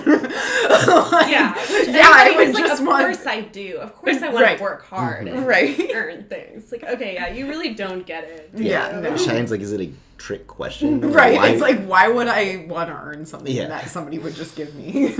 [0.86, 1.54] Like, Yeah,
[1.86, 3.78] yeah, I would was like, just of want course I do.
[3.78, 4.56] Of course I want Right.
[4.58, 5.90] to work hard and Right.
[5.94, 6.70] earn things.
[6.70, 8.50] Like, okay, yeah, you really don't get it.
[8.54, 9.16] Yeah, no.
[9.16, 11.00] Cheyenne's like, is it a trick question?
[11.12, 11.36] Right.
[11.36, 13.68] why- It's like why would I want to earn something Yeah.
[13.68, 15.14] that somebody would just give me?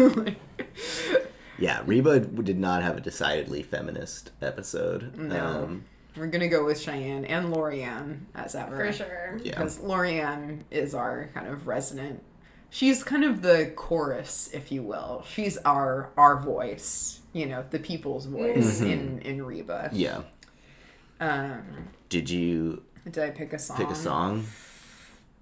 [1.59, 5.17] yeah, Reba did not have a decidedly feminist episode.
[5.17, 5.45] No.
[5.47, 5.85] Um,
[6.17, 8.77] We're gonna go with Cheyenne and Lori Ann as ever.
[8.77, 9.39] For sure.
[9.43, 9.51] yeah.
[9.53, 12.23] because Lori Ann is our kind of resident.
[12.77, 15.25] She's kind of the chorus, if you will.
[15.27, 19.89] She's our our voice, you know, the people's voice in in Reba.
[19.95, 20.21] Yeah.
[21.19, 21.63] Um,
[22.11, 23.79] Did you did I pick a song?
[23.79, 24.45] pick a song?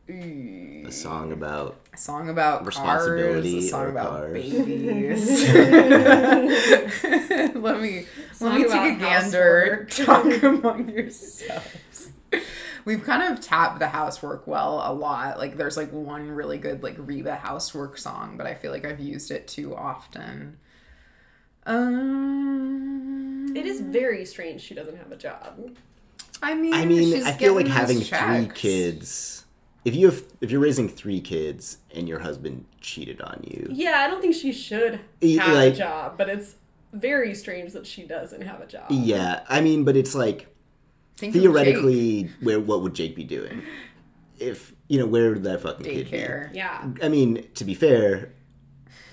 [0.08, 4.32] A song about A song about Responsibility cars, a song about cars.
[4.34, 5.54] babies.
[7.56, 9.88] let me let Song me about take a gander.
[9.90, 12.10] Talk among yourselves.
[12.84, 15.38] We've kind of tapped the housework well a lot.
[15.38, 19.00] Like there's like one really good like Reba housework song, but I feel like I've
[19.00, 20.58] used it too often.
[21.66, 25.76] Um, It is very strange she doesn't have a job.
[26.42, 29.46] I mean, I mean, she's I feel like having those three kids.
[29.84, 33.98] If you have, if you're raising three kids and your husband cheated on you, Yeah,
[34.00, 36.56] I don't think she should have like- a job, but it's
[36.92, 38.86] very strange that she doesn't have a job.
[38.90, 39.40] yeah.
[39.48, 40.53] I mean, but it's like
[41.16, 43.62] Think theoretically, where what would Jake be doing?
[44.38, 46.54] If you know, where would that fucking Jake kid daycare.
[46.54, 46.90] Yeah.
[47.02, 48.32] I mean, to be fair,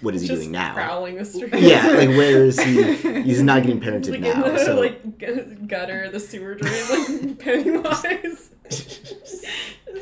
[0.02, 0.74] what is he Just doing now?
[0.74, 1.56] prowling the streets.
[1.60, 2.94] Yeah, like where is he?
[3.22, 4.44] He's not getting parented like now.
[4.46, 9.46] in the so like gu- gutter, the sewer drain, like Pennywise, just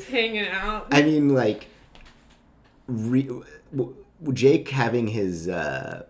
[0.09, 0.87] hanging out.
[0.91, 1.67] I mean, like,
[2.87, 3.45] re- w-
[3.75, 3.95] w-
[4.33, 6.05] Jake having his uh,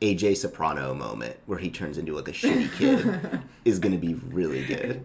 [0.00, 4.14] AJ Soprano moment where he turns into like a shitty kid is going to be
[4.14, 5.04] really good.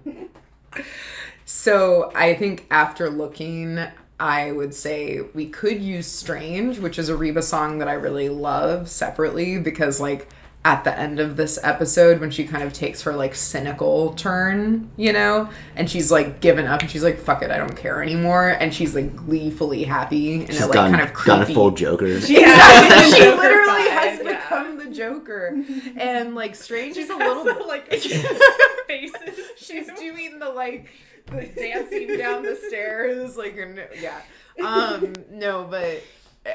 [1.43, 3.79] So I think after looking,
[4.19, 8.29] I would say we could use Strange, which is a Reba song that I really
[8.29, 10.29] love separately because like
[10.65, 14.89] at the end of this episode when she kind of takes her like cynical turn,
[14.97, 18.01] you know, and she's like given up and she's like, fuck it, I don't care
[18.01, 18.49] anymore.
[18.49, 21.45] And she's like gleefully happy and She's it like gone, kind of creepy.
[21.45, 22.07] gone full Joker.
[22.07, 23.11] Exactly.
[23.11, 24.39] she Joker literally vibe, has yeah.
[24.39, 25.63] become the Joker.
[25.97, 27.85] And like Strange is a little the, like
[28.87, 29.39] faces.
[29.57, 30.89] She's doing the like
[31.27, 34.19] the dancing down the stairs, like and, yeah.
[34.63, 36.01] Um, no, but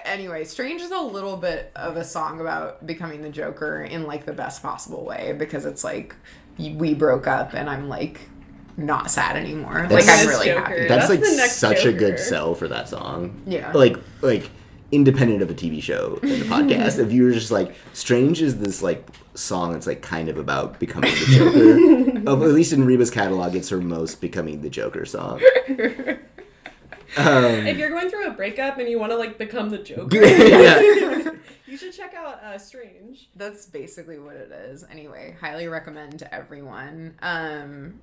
[0.05, 4.25] anyway, Strange is a little bit of a song about becoming the Joker in like
[4.27, 6.15] the best possible way because it's like
[6.59, 8.21] we broke up and I'm like
[8.77, 9.87] not sad anymore.
[9.89, 10.61] That's- like I'm really Joker.
[10.61, 10.89] happy.
[10.89, 13.43] That's, That's like the next such a good sell for that song.
[13.47, 13.73] Yeah.
[13.73, 14.51] Like like
[14.93, 16.99] independent of a TV show and the podcast.
[16.99, 20.79] if you were just like Strange is this like song that's like kind of about
[20.81, 22.19] becoming the Joker.
[22.31, 25.41] of, at least in Reba's catalog, it's her most becoming the Joker song.
[27.17, 30.17] Um, If you're going through a breakup and you want to like become the Joker,
[31.67, 33.29] you should check out uh, Strange.
[33.37, 34.85] That's basically what it is.
[34.91, 37.15] Anyway, highly recommend to everyone.
[37.23, 38.01] Um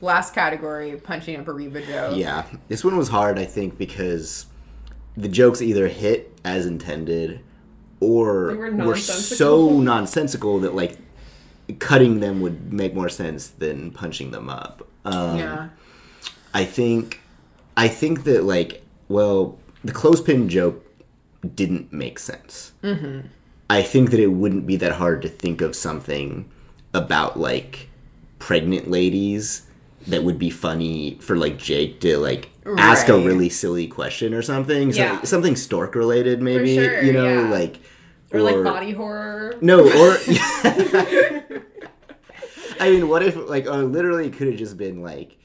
[0.00, 2.16] last category, punching up a Reba joke.
[2.16, 4.46] Yeah, this one was hard, I think, because
[5.16, 7.40] the jokes either hit as intended
[8.00, 9.78] or They were were, so nonsensical.
[9.80, 10.98] nonsensical that like
[11.80, 14.86] cutting them would make more sense than punching them up.
[15.04, 15.68] Um, Yeah.
[16.54, 17.20] I think,
[17.78, 20.84] I think that like, well, the clothespin joke
[21.54, 22.72] didn't make sense.
[22.82, 23.28] Mm-hmm.
[23.70, 26.50] I think that it wouldn't be that hard to think of something
[26.92, 27.88] about like
[28.38, 29.62] pregnant ladies
[30.06, 34.42] that would be funny for like Jake to like ask a really silly question or
[34.42, 34.92] something.
[34.92, 35.22] So- Yeah.
[35.22, 36.74] something stork related, maybe.
[36.76, 37.50] sure, you know, yeah.
[37.50, 37.78] like
[38.32, 39.54] Or, like body horror.
[39.60, 40.16] no, or
[42.80, 45.36] I mean, what if like oh, literally it could have just been like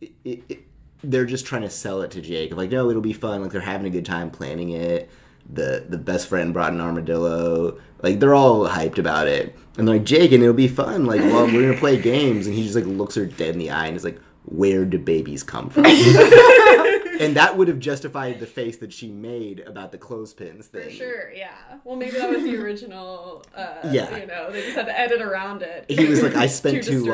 [0.00, 0.12] it,
[0.48, 0.62] it-
[1.10, 2.54] they're just trying to sell it to Jake.
[2.54, 3.42] Like, no, it'll be fun.
[3.42, 5.08] Like they're having a good time planning it.
[5.48, 7.78] The the best friend brought an armadillo.
[8.02, 9.56] Like they're all hyped about it.
[9.78, 11.06] And they're like Jake, and it'll be fun.
[11.06, 12.46] Like, well, we're gonna play games.
[12.46, 14.98] And he just like looks her dead in the eye and is like, "Where do
[14.98, 15.84] babies come from?"
[17.20, 20.84] and that would have justified the face that she made about the clothespins thing.
[20.84, 21.54] For sure, yeah.
[21.84, 23.44] Well, maybe that was the original.
[23.54, 24.16] Uh, Yeah.
[24.16, 25.84] You know, they just had to edit around it.
[25.88, 27.08] he was like, I spent too, disturbing.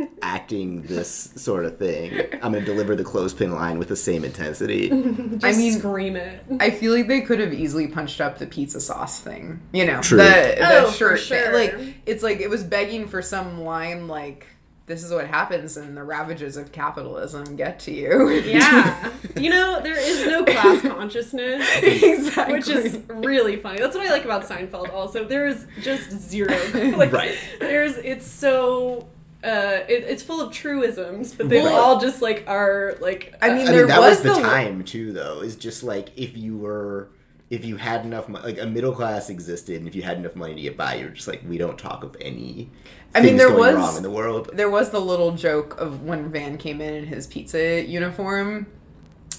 [0.00, 2.12] long acting this sort of thing.
[2.42, 4.88] I'm gonna deliver the clothespin line with the same intensity.
[5.38, 6.44] Just I mean- scream it.
[6.60, 9.60] I feel like they could have easily punched up the pizza sauce thing.
[9.72, 10.18] You know, True.
[10.18, 10.24] the
[10.58, 11.26] the Oh, for shirt thing.
[11.38, 11.52] sure.
[11.52, 14.46] Like it's like it was begging for some line like
[14.88, 18.30] this is what happens and the ravages of capitalism get to you.
[18.40, 19.12] Yeah.
[19.36, 21.64] you know, there is no class consciousness.
[21.82, 22.54] exactly.
[22.56, 23.78] Which is really funny.
[23.78, 24.92] That's what I like about Seinfeld.
[24.92, 26.48] Also, there is just zero.
[26.96, 27.36] Like, Right.
[27.60, 27.96] There's.
[27.98, 29.06] It's so.
[29.44, 33.34] Uh, it, it's full of truisms, but they Well- all just like are like.
[33.40, 35.40] I mean, I There mean, that was was, the, the- time too, though.
[35.42, 37.08] Is just like if you were,
[37.50, 40.36] if you had enough, mo- like a middle class existed, and if you had enough
[40.36, 42.70] money to get by, you're just like, we don't talk of any.
[43.14, 44.50] I mean, there was- wrong in the world.
[44.52, 48.66] there was the little joke of when Van came in in his pizza uniform,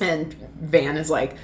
[0.01, 1.35] and Van is like,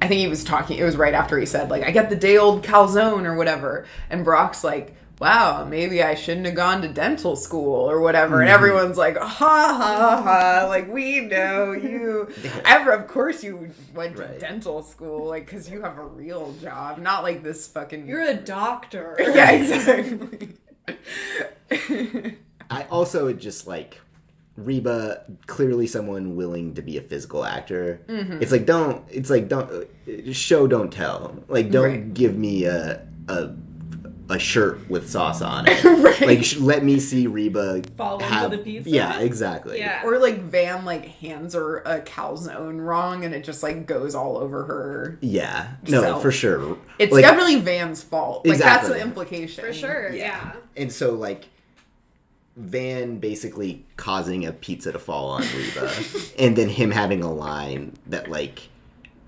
[0.00, 0.78] I think he was talking.
[0.78, 3.86] It was right after he said like, "I get the day old calzone" or whatever,
[4.10, 4.94] and Brock's like.
[5.18, 8.40] Wow, maybe I shouldn't have gone to dental school or whatever.
[8.42, 12.28] And everyone's like, ha ha ha, like, we know you.
[12.66, 14.38] Ever, of course, you went to Right.
[14.38, 18.06] dental school, like, because you have a real job, not like this fucking.
[18.06, 19.16] You're a doctor.
[19.20, 20.54] yeah, exactly.
[22.70, 24.00] I also it just like
[24.56, 28.00] Reba, clearly someone willing to be a physical actor.
[28.06, 28.42] Mm-hmm.
[28.42, 29.02] It's like don't.
[29.10, 29.88] It's like don't
[30.32, 31.42] show, don't tell.
[31.48, 32.14] Like don't Right.
[32.14, 33.50] give me a a
[34.28, 35.84] a shirt with sauce on it.
[36.06, 36.20] Right.
[36.20, 38.88] Like, sh- let me see Reba Fall into have the pizza?
[38.90, 39.78] Yeah, exactly.
[39.78, 40.02] Yeah.
[40.04, 44.36] Or like Van like hands her a calzone wrong and it just like goes all
[44.38, 45.18] over her.
[45.20, 45.72] Yeah.
[45.88, 46.78] No, So- for sure.
[46.98, 48.46] It's Like, definitely Van's fault.
[48.46, 49.64] Like that's the implication.
[49.64, 50.54] For sure, yeah.
[50.76, 51.46] And so, like,
[52.56, 55.92] Van basically causing a pizza to fall on Reba,
[56.38, 58.68] and then him having a line that, like,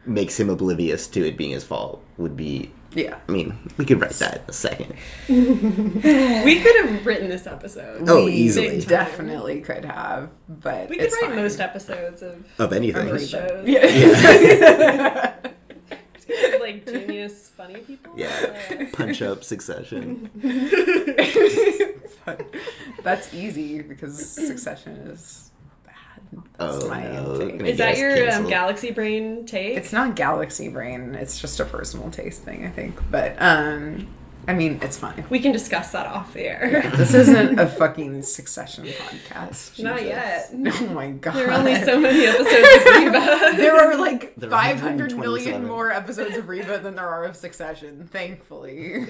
[0.07, 2.72] makes him oblivious to it being his fault would be.
[2.95, 3.18] Yeah.
[3.28, 4.95] I mean, we could write that in a second.
[5.28, 8.09] We could have written this episode.
[8.09, 8.80] Oh, We easily.
[8.80, 11.36] Definitely could have, but We could it's write fine.
[11.36, 13.11] most episodes of Of anything.
[13.11, 13.68] our shows.
[13.68, 15.34] Yeah.
[16.61, 18.12] like genius funny people.
[18.16, 18.86] Yeah.
[18.93, 20.30] Punch up succession.
[23.03, 25.47] That's easy because Succession is bad.
[26.59, 27.39] That's Oh, my no.
[27.39, 27.59] take.
[27.59, 29.76] Gonna Is that your um, galaxy brain take?
[29.76, 31.14] It's not Galaxy Brain.
[31.14, 32.99] It's just a personal taste thing, I think.
[33.11, 34.09] But um,
[34.47, 35.24] I mean, it's fine.
[35.31, 36.91] we can discuss that off the air.
[36.97, 39.79] This isn't a fucking Succession podcast.
[39.83, 40.51] Not yet.
[40.55, 41.35] Oh my god.
[41.35, 43.57] There are only so many episodes of Reba.
[43.57, 47.37] There are like There are 500 million more episodes of Reba than there are of
[47.37, 49.07] Succession, thankfully.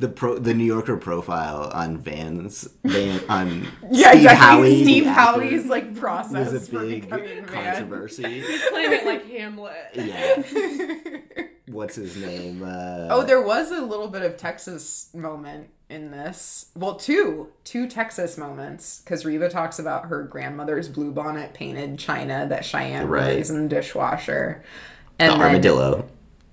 [0.00, 4.36] The pro, the New Yorker profile on Van's Van on yeah, Steve exactly.
[4.36, 7.46] Howey, Steve Howey's like process was a for big becoming man.
[7.46, 8.22] controversy.
[8.70, 9.90] Playing it like Hamlet.
[9.94, 10.42] yeah.
[11.66, 12.62] What's his name?
[12.62, 16.66] Uh, Oh, there was a little bit of Texas moment in this.
[16.74, 22.46] Well, two, two Texas moments because Reba talks about her grandmother's blue bonnet painted china
[22.48, 23.34] that Cheyenne Right.
[23.34, 24.64] wears in the dishwasher.
[25.18, 26.08] the And then, armadillo.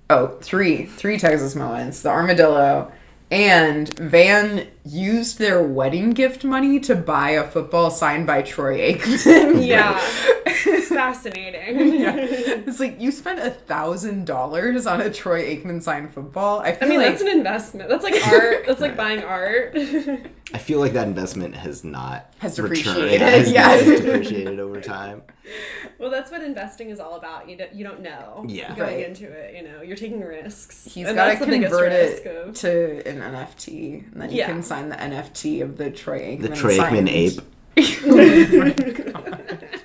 [0.09, 2.91] Oh, three, three Texas moments: the armadillo,
[3.31, 9.65] and Van used their wedding gift money to buy a football signed by Troy Aikman.
[9.65, 9.99] Yeah.
[10.69, 11.93] It's fascinating.
[12.01, 12.15] Yeah.
[12.17, 16.59] It's like you spent a thousand dollars on a Troy Aikman signed football.
[16.61, 17.89] I I mean, like that's an investment.
[17.89, 18.65] That's like art.
[18.65, 19.73] That's like buying art.
[20.53, 23.67] I feel like that investment has not Has returned- depreciated, has yeah.
[23.67, 25.21] not depreciated over time.
[25.99, 27.47] well, that's what investing is all about.
[27.49, 28.45] You don't, you don't know.
[28.47, 28.73] Yeah.
[28.75, 29.05] Going Right.
[29.07, 30.85] into it, you know, you're taking risks.
[30.91, 32.53] He's and got to that's the biggest convert it of.
[32.55, 34.47] to an NFT, and then you Yeah.
[34.47, 36.41] can sign the NFT of the Troy Aikman.
[36.41, 37.41] The Troy signed- Aikman ape.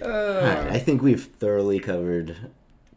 [0.00, 0.38] Oh.
[0.38, 2.36] Alright, I think we've thoroughly covered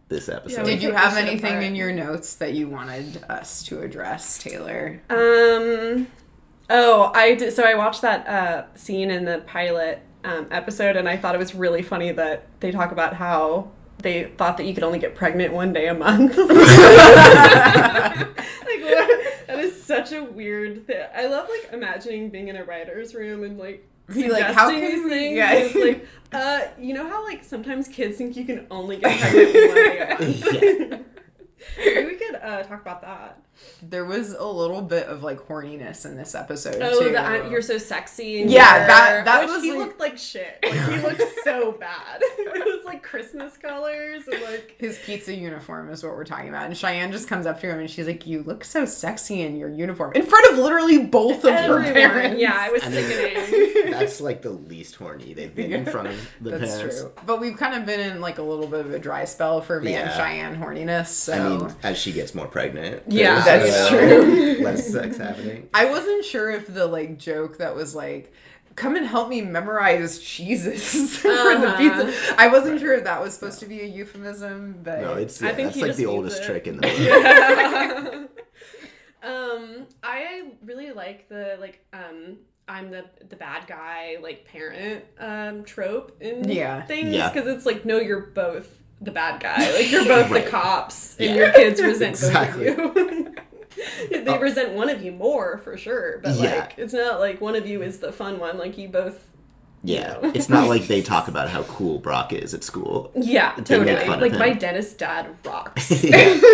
[0.08, 0.66] this episode.
[0.66, 1.64] we Did you have anything apart.
[1.64, 5.02] in your notes that you wanted us to address, Taylor?
[5.10, 6.06] Um.
[6.70, 7.54] Oh, I did.
[7.54, 11.40] So I watched that uh, scene in the pilot um, episode, and I thought it
[11.40, 15.16] was really funny that they talk about how they thought that you could only get
[15.16, 16.38] pregnant one day a month.
[16.48, 16.58] like what?
[19.48, 21.04] that is such a weird thing.
[21.16, 23.88] I love like imagining being in a writer's room and like.
[24.12, 25.38] Be like, how can these we- things.
[25.38, 25.54] yeah.
[25.54, 29.56] It's like, uh, you know how like sometimes kids think you can only get pregnant
[29.56, 31.06] one day a month.
[31.78, 33.40] Maybe we could uh, talk about that.
[33.84, 37.12] There was a little bit of like horniness in this episode Oh, too.
[37.12, 38.42] the, uh, you're so sexy.
[38.42, 40.58] And Yeah, you're- that- that Which was, he like- looked like shit.
[40.64, 42.22] Like he looked so bad.
[42.22, 44.76] it was like Christmas colors and like.
[44.80, 47.80] his pizza uniform is what we're talking about, and Cheyenne just comes up to him
[47.80, 51.44] and she's like, "You look so sexy in your uniform," in front of literally both
[51.46, 52.40] of her parents.
[52.40, 53.92] Yeah, it was I mean, sickening.
[53.92, 57.02] That's like the least horny they've been in front of the That's parents.
[57.02, 57.12] true.
[57.26, 59.80] But we've kind of been in like a little bit of a dry spell for
[59.80, 60.18] Van Yeah.
[60.18, 61.08] Cheyenne horniness.
[61.08, 63.41] So I mean, as she gets more pregnant, Yeah.
[63.46, 64.64] There's, That's true.
[64.64, 65.70] Less sex happening.
[65.74, 68.34] I wasn't sure if the like joke that was like,
[68.76, 71.78] "Come and help me memorize cheeses for the Uh-huh.
[71.78, 75.42] pizza." I wasn't sure if that was supposed to be a euphemism, but No, it's
[75.42, 76.46] I think that's he like just the means oldest it.
[76.46, 78.46] trick in the book.
[79.24, 82.38] um, I really like the like um.
[82.68, 86.84] I'm the the bad guy, like parent um, trope in Yeah.
[86.84, 87.30] things Yeah.
[87.30, 88.70] because it's like no, you're both
[89.02, 89.74] the bad guy.
[89.74, 90.46] Like you're both Right.
[90.46, 91.36] the cops, and Yeah.
[91.36, 92.72] your kids resent Exactly.
[92.74, 93.21] both of you.
[94.12, 96.56] they resent one of you more for sure, but Yeah.
[96.56, 98.58] like it's not like one of you is the fun one.
[98.58, 99.28] Like you both,
[99.84, 100.32] Yeah, know.
[100.36, 103.12] it's not like they talk about how cool Brock is at school.
[103.16, 103.94] yeah, They totally.
[103.96, 104.40] make fun of Like him.
[104.40, 105.90] my dentist dad rocks.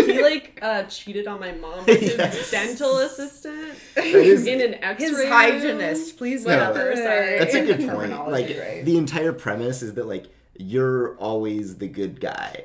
[0.08, 2.52] He like uh, cheated on my mom with his Yes.
[2.52, 5.28] dental assistant is- in an X-ray his room.
[5.30, 6.46] hygienist, please.
[6.46, 7.40] Whatever, get the- sorry.
[7.40, 8.12] That's a good point.
[8.32, 8.84] Like right.
[8.86, 10.26] the entire premise is that like
[10.60, 12.64] you're always the good guy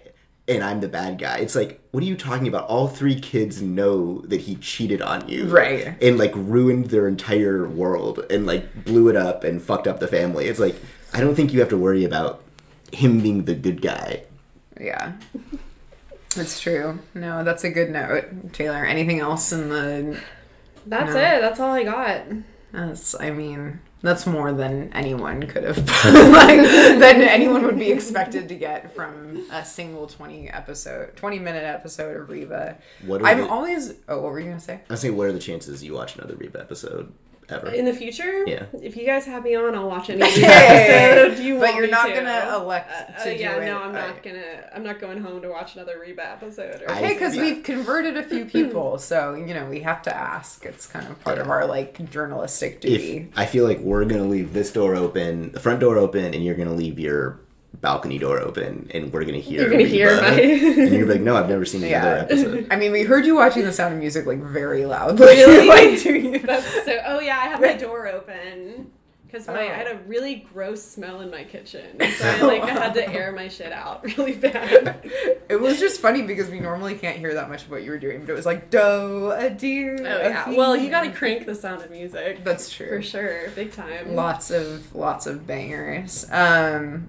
[0.55, 1.39] and I'm the bad guy.
[1.39, 2.69] It's like, what are you talking about?
[2.69, 5.45] All three kids know that he cheated on you.
[5.47, 5.95] Right.
[6.03, 10.09] And like ruined their entire world and like blew it up and fucked up the
[10.09, 10.47] family.
[10.47, 10.77] It's like
[11.13, 12.43] I don't think you have to worry about
[12.93, 14.23] him being the good guy.
[14.81, 15.13] Yeah.
[16.35, 16.99] That's true.
[17.13, 18.87] No, that's a good note, Taylor.
[18.87, 20.19] Anything else in the?
[20.87, 21.19] That's No.
[21.21, 21.41] it.
[21.43, 22.23] That's all I got.
[22.73, 28.49] That's, I mean, That's more than anyone could have, like, than anyone would be expected
[28.49, 32.79] to get from a single 20 episode, 20 minute episode of Reba.
[33.07, 34.81] What I'm the- always, oh, what were you going to say?
[34.89, 37.13] I was saying, what are the chances you watch another Reba episode
[37.53, 37.69] ever?
[37.69, 38.65] In the future, Yeah.
[38.83, 42.07] If you guys have me on, I'll watch any episode you But want you're not
[42.09, 42.15] to.
[42.15, 43.67] gonna elect Uh, to uh, yeah, do it.
[43.67, 44.65] no, I'm Uh, not gonna.
[44.75, 46.83] I'm not going home to watch another Reba episode.
[46.83, 50.17] Or I- Hey, because we've converted a few people, so you know we have to
[50.17, 50.65] ask.
[50.65, 53.29] It's kind of part of our like journalistic duty.
[53.33, 56.45] if I feel like we're gonna leave this door open, the front door open, and
[56.45, 57.39] you're gonna leave your
[57.81, 59.63] balcony door open, and we're gonna hear.
[59.63, 60.41] You're gonna hear Reba, my-
[60.85, 62.03] and you're like, no, I've never seen Yeah.
[62.03, 62.67] another episode.
[62.71, 65.27] I mean, we heard you watching The Sound of Music like very loudly.
[65.27, 65.67] Really?
[65.95, 66.99] like, do you- That's so.
[67.07, 68.93] Oh yeah, I have my door open
[69.27, 69.57] because my Oh.
[69.61, 73.09] I had a really gross smell in my kitchen, so I like I had to
[73.11, 75.11] air my shit out really bad.
[75.49, 77.99] It was just funny because we normally can't hear that much of what you were
[77.99, 79.97] doing, but it was like do a deer.
[79.99, 80.51] Oh yeah.
[80.51, 82.45] Well, you gotta crank the sound of music.
[82.45, 82.89] That's true.
[82.89, 84.15] for sure, big time.
[84.15, 86.27] Lots of lots of bangers.
[86.31, 87.09] Um,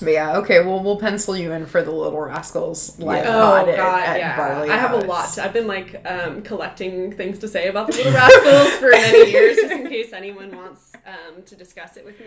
[0.00, 0.64] but yeah, okay.
[0.64, 3.30] Well, we'll pencil you in for the Little Rascals live Yeah.
[3.36, 4.36] Oh god, at yeah.
[4.36, 5.36] Barley I have a House.
[5.36, 5.38] lot.
[5.46, 9.56] I've been like um, collecting things to say about the Little Rascals for many years,
[9.56, 12.26] just in case anyone wants um, to discuss it with me.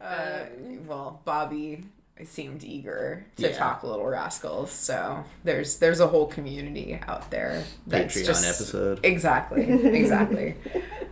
[0.00, 0.44] Uh,
[0.86, 1.84] well, Bobby
[2.22, 3.56] seemed eager to Yeah.
[3.56, 7.64] talk Little Rascals, so there's there's a whole community out there.
[7.88, 9.00] That's Patreon just, episode.
[9.02, 10.54] Exactly, exactly.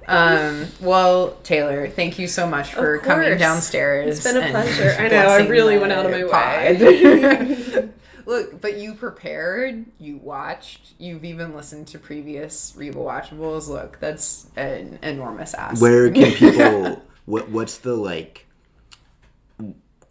[0.06, 4.18] um, well, Taylor, thank you so much for coming downstairs.
[4.18, 4.94] It's been a pleasure.
[4.98, 7.88] I know, I really went out of my way.
[8.26, 13.66] Look, but you prepared, you watched, you've even listened to previous Reba Watchables.
[13.68, 15.82] Look, that's an enormous ask.
[15.82, 17.02] Where can people?
[17.26, 18.46] what What's the like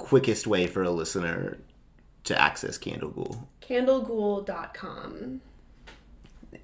[0.01, 1.57] quickest way for a listener
[2.25, 3.47] to access Candle Ghoul?
[3.61, 5.41] Candleghoul.com.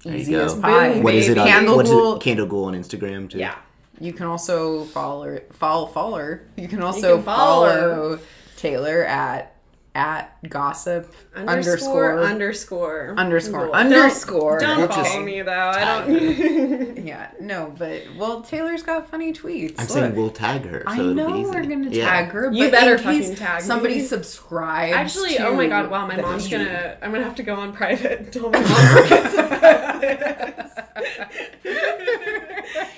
[0.04, 1.00] There Easy as pie.
[1.00, 1.46] What is it on?
[1.46, 2.22] Candle what is Ghoul- it?
[2.22, 3.38] Candle Ghoul on Instagram too.
[3.38, 3.56] Yeah.
[4.00, 6.38] You can also follow follow follow.
[6.56, 7.68] You can also can follow.
[8.16, 8.18] follow
[8.56, 9.54] Taylor at
[9.94, 14.58] at gossip Underscore, underscore underscore, underscore Don't- underscore.
[14.60, 15.50] Don't, follow me though.
[15.52, 17.04] I don't.
[17.06, 19.74] yeah no, but well Taylor's got funny tweets.
[19.78, 19.88] I'm Look.
[19.94, 20.82] saying we'll tag her.
[20.86, 21.50] So I it'll know be easy.
[21.50, 22.04] we're gonna Yeah.
[22.08, 22.52] tag her.
[22.52, 23.66] You better in case fucking tag me.
[23.66, 24.94] Somebody subscribes.
[24.94, 25.90] Actually, oh my god!
[25.90, 26.52] Wow, my mom's feed.
[26.58, 26.96] gonna.
[27.02, 30.72] I'm gonna have to go on private and tell my mom forgets about this.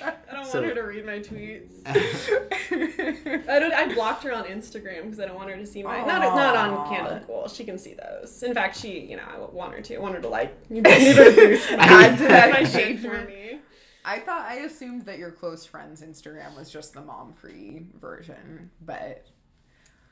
[0.03, 1.71] I don't So- want her to read my tweets.
[3.49, 3.73] I don't.
[3.73, 5.99] I blocked her on Instagram because I don't want her to see my.
[6.05, 6.80] Not not on Aw.
[6.89, 7.47] Candle Ghoul.
[7.47, 8.41] She can see those.
[8.43, 8.99] In fact, she.
[8.99, 9.95] You know, I want her to.
[9.95, 10.55] I want her to like.
[10.69, 13.59] You better boost Add to that my shade for me.
[14.03, 18.71] I thought I assumed that your close friends Instagram was just the mom free version,
[18.83, 19.25] but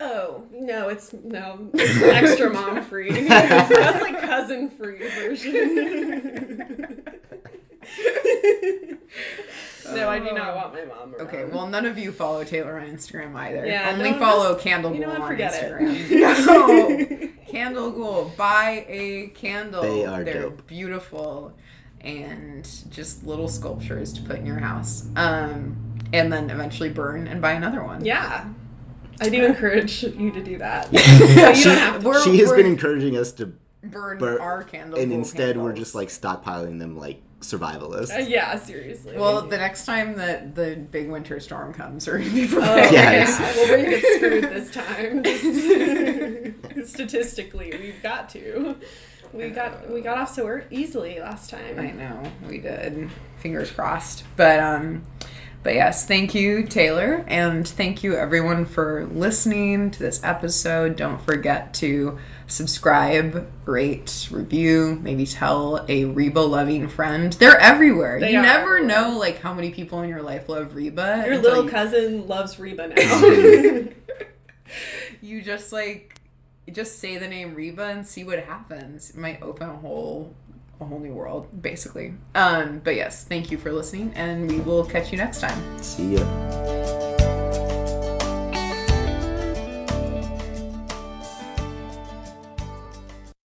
[0.02, 3.28] Oh no, it's no, it's extra mom free.
[3.28, 7.04] That's like cousin free version.
[9.96, 11.14] No, I do not want my mom.
[11.16, 11.28] Around.
[11.28, 13.66] Okay, well, none of you follow Taylor on Instagram either.
[13.66, 15.72] Yeah, Only no, follow just- Candle you know Ghoul on forget it.
[15.74, 17.30] Instagram.
[17.30, 18.32] No, Candle Ghoul.
[18.38, 19.82] Buy a candle.
[19.82, 20.68] They are They're dope.
[20.68, 21.54] beautiful
[22.02, 25.08] and just little sculptures to put in your house.
[25.16, 25.76] Um,
[26.14, 28.04] and then eventually burn and buy another one.
[28.06, 28.46] yeah,
[29.22, 30.92] I do encourage you to do that.
[30.92, 31.06] But
[31.58, 32.08] you don't have to.
[32.08, 33.52] We're- she has we're- been encouraging us to,
[33.84, 38.14] burn Bur- our candles, and Ghoul instead we're just like stockpiling them like survivalists.
[38.16, 39.16] Uh, yeah, seriously.
[39.18, 42.94] Well, the next time that the big winter storm comes, we're gonna be Oh, prepared.
[42.94, 44.72] Yeah, yeah, it's- well, we're gonna get screwed this
[46.76, 46.86] time.
[46.86, 48.76] Statistically, we've got to.
[49.34, 51.80] We got we got off so easily last time.
[51.80, 53.10] I know we did.
[53.38, 54.24] Fingers crossed.
[54.36, 55.04] But um,
[55.62, 60.96] but yes, thank you, Taylor, and thank you everyone for listening to this episode.
[60.96, 62.18] Don't forget to
[62.50, 67.34] subscribe, rate, review, maybe tell a Reba loving friend.
[67.34, 68.20] They're everywhere.
[68.20, 71.24] They you are never know like how many people in your life love Reba.
[71.26, 73.88] Your little you- cousin loves Reba now.
[75.22, 76.20] you just like
[76.72, 79.12] just say the name Reba and see what happens.
[79.12, 80.34] It might open a whole
[80.82, 82.14] a whole new world, basically.
[82.36, 85.84] Um, but yes, thank you for listening, and we will catch you next time.
[85.84, 87.46] See ya.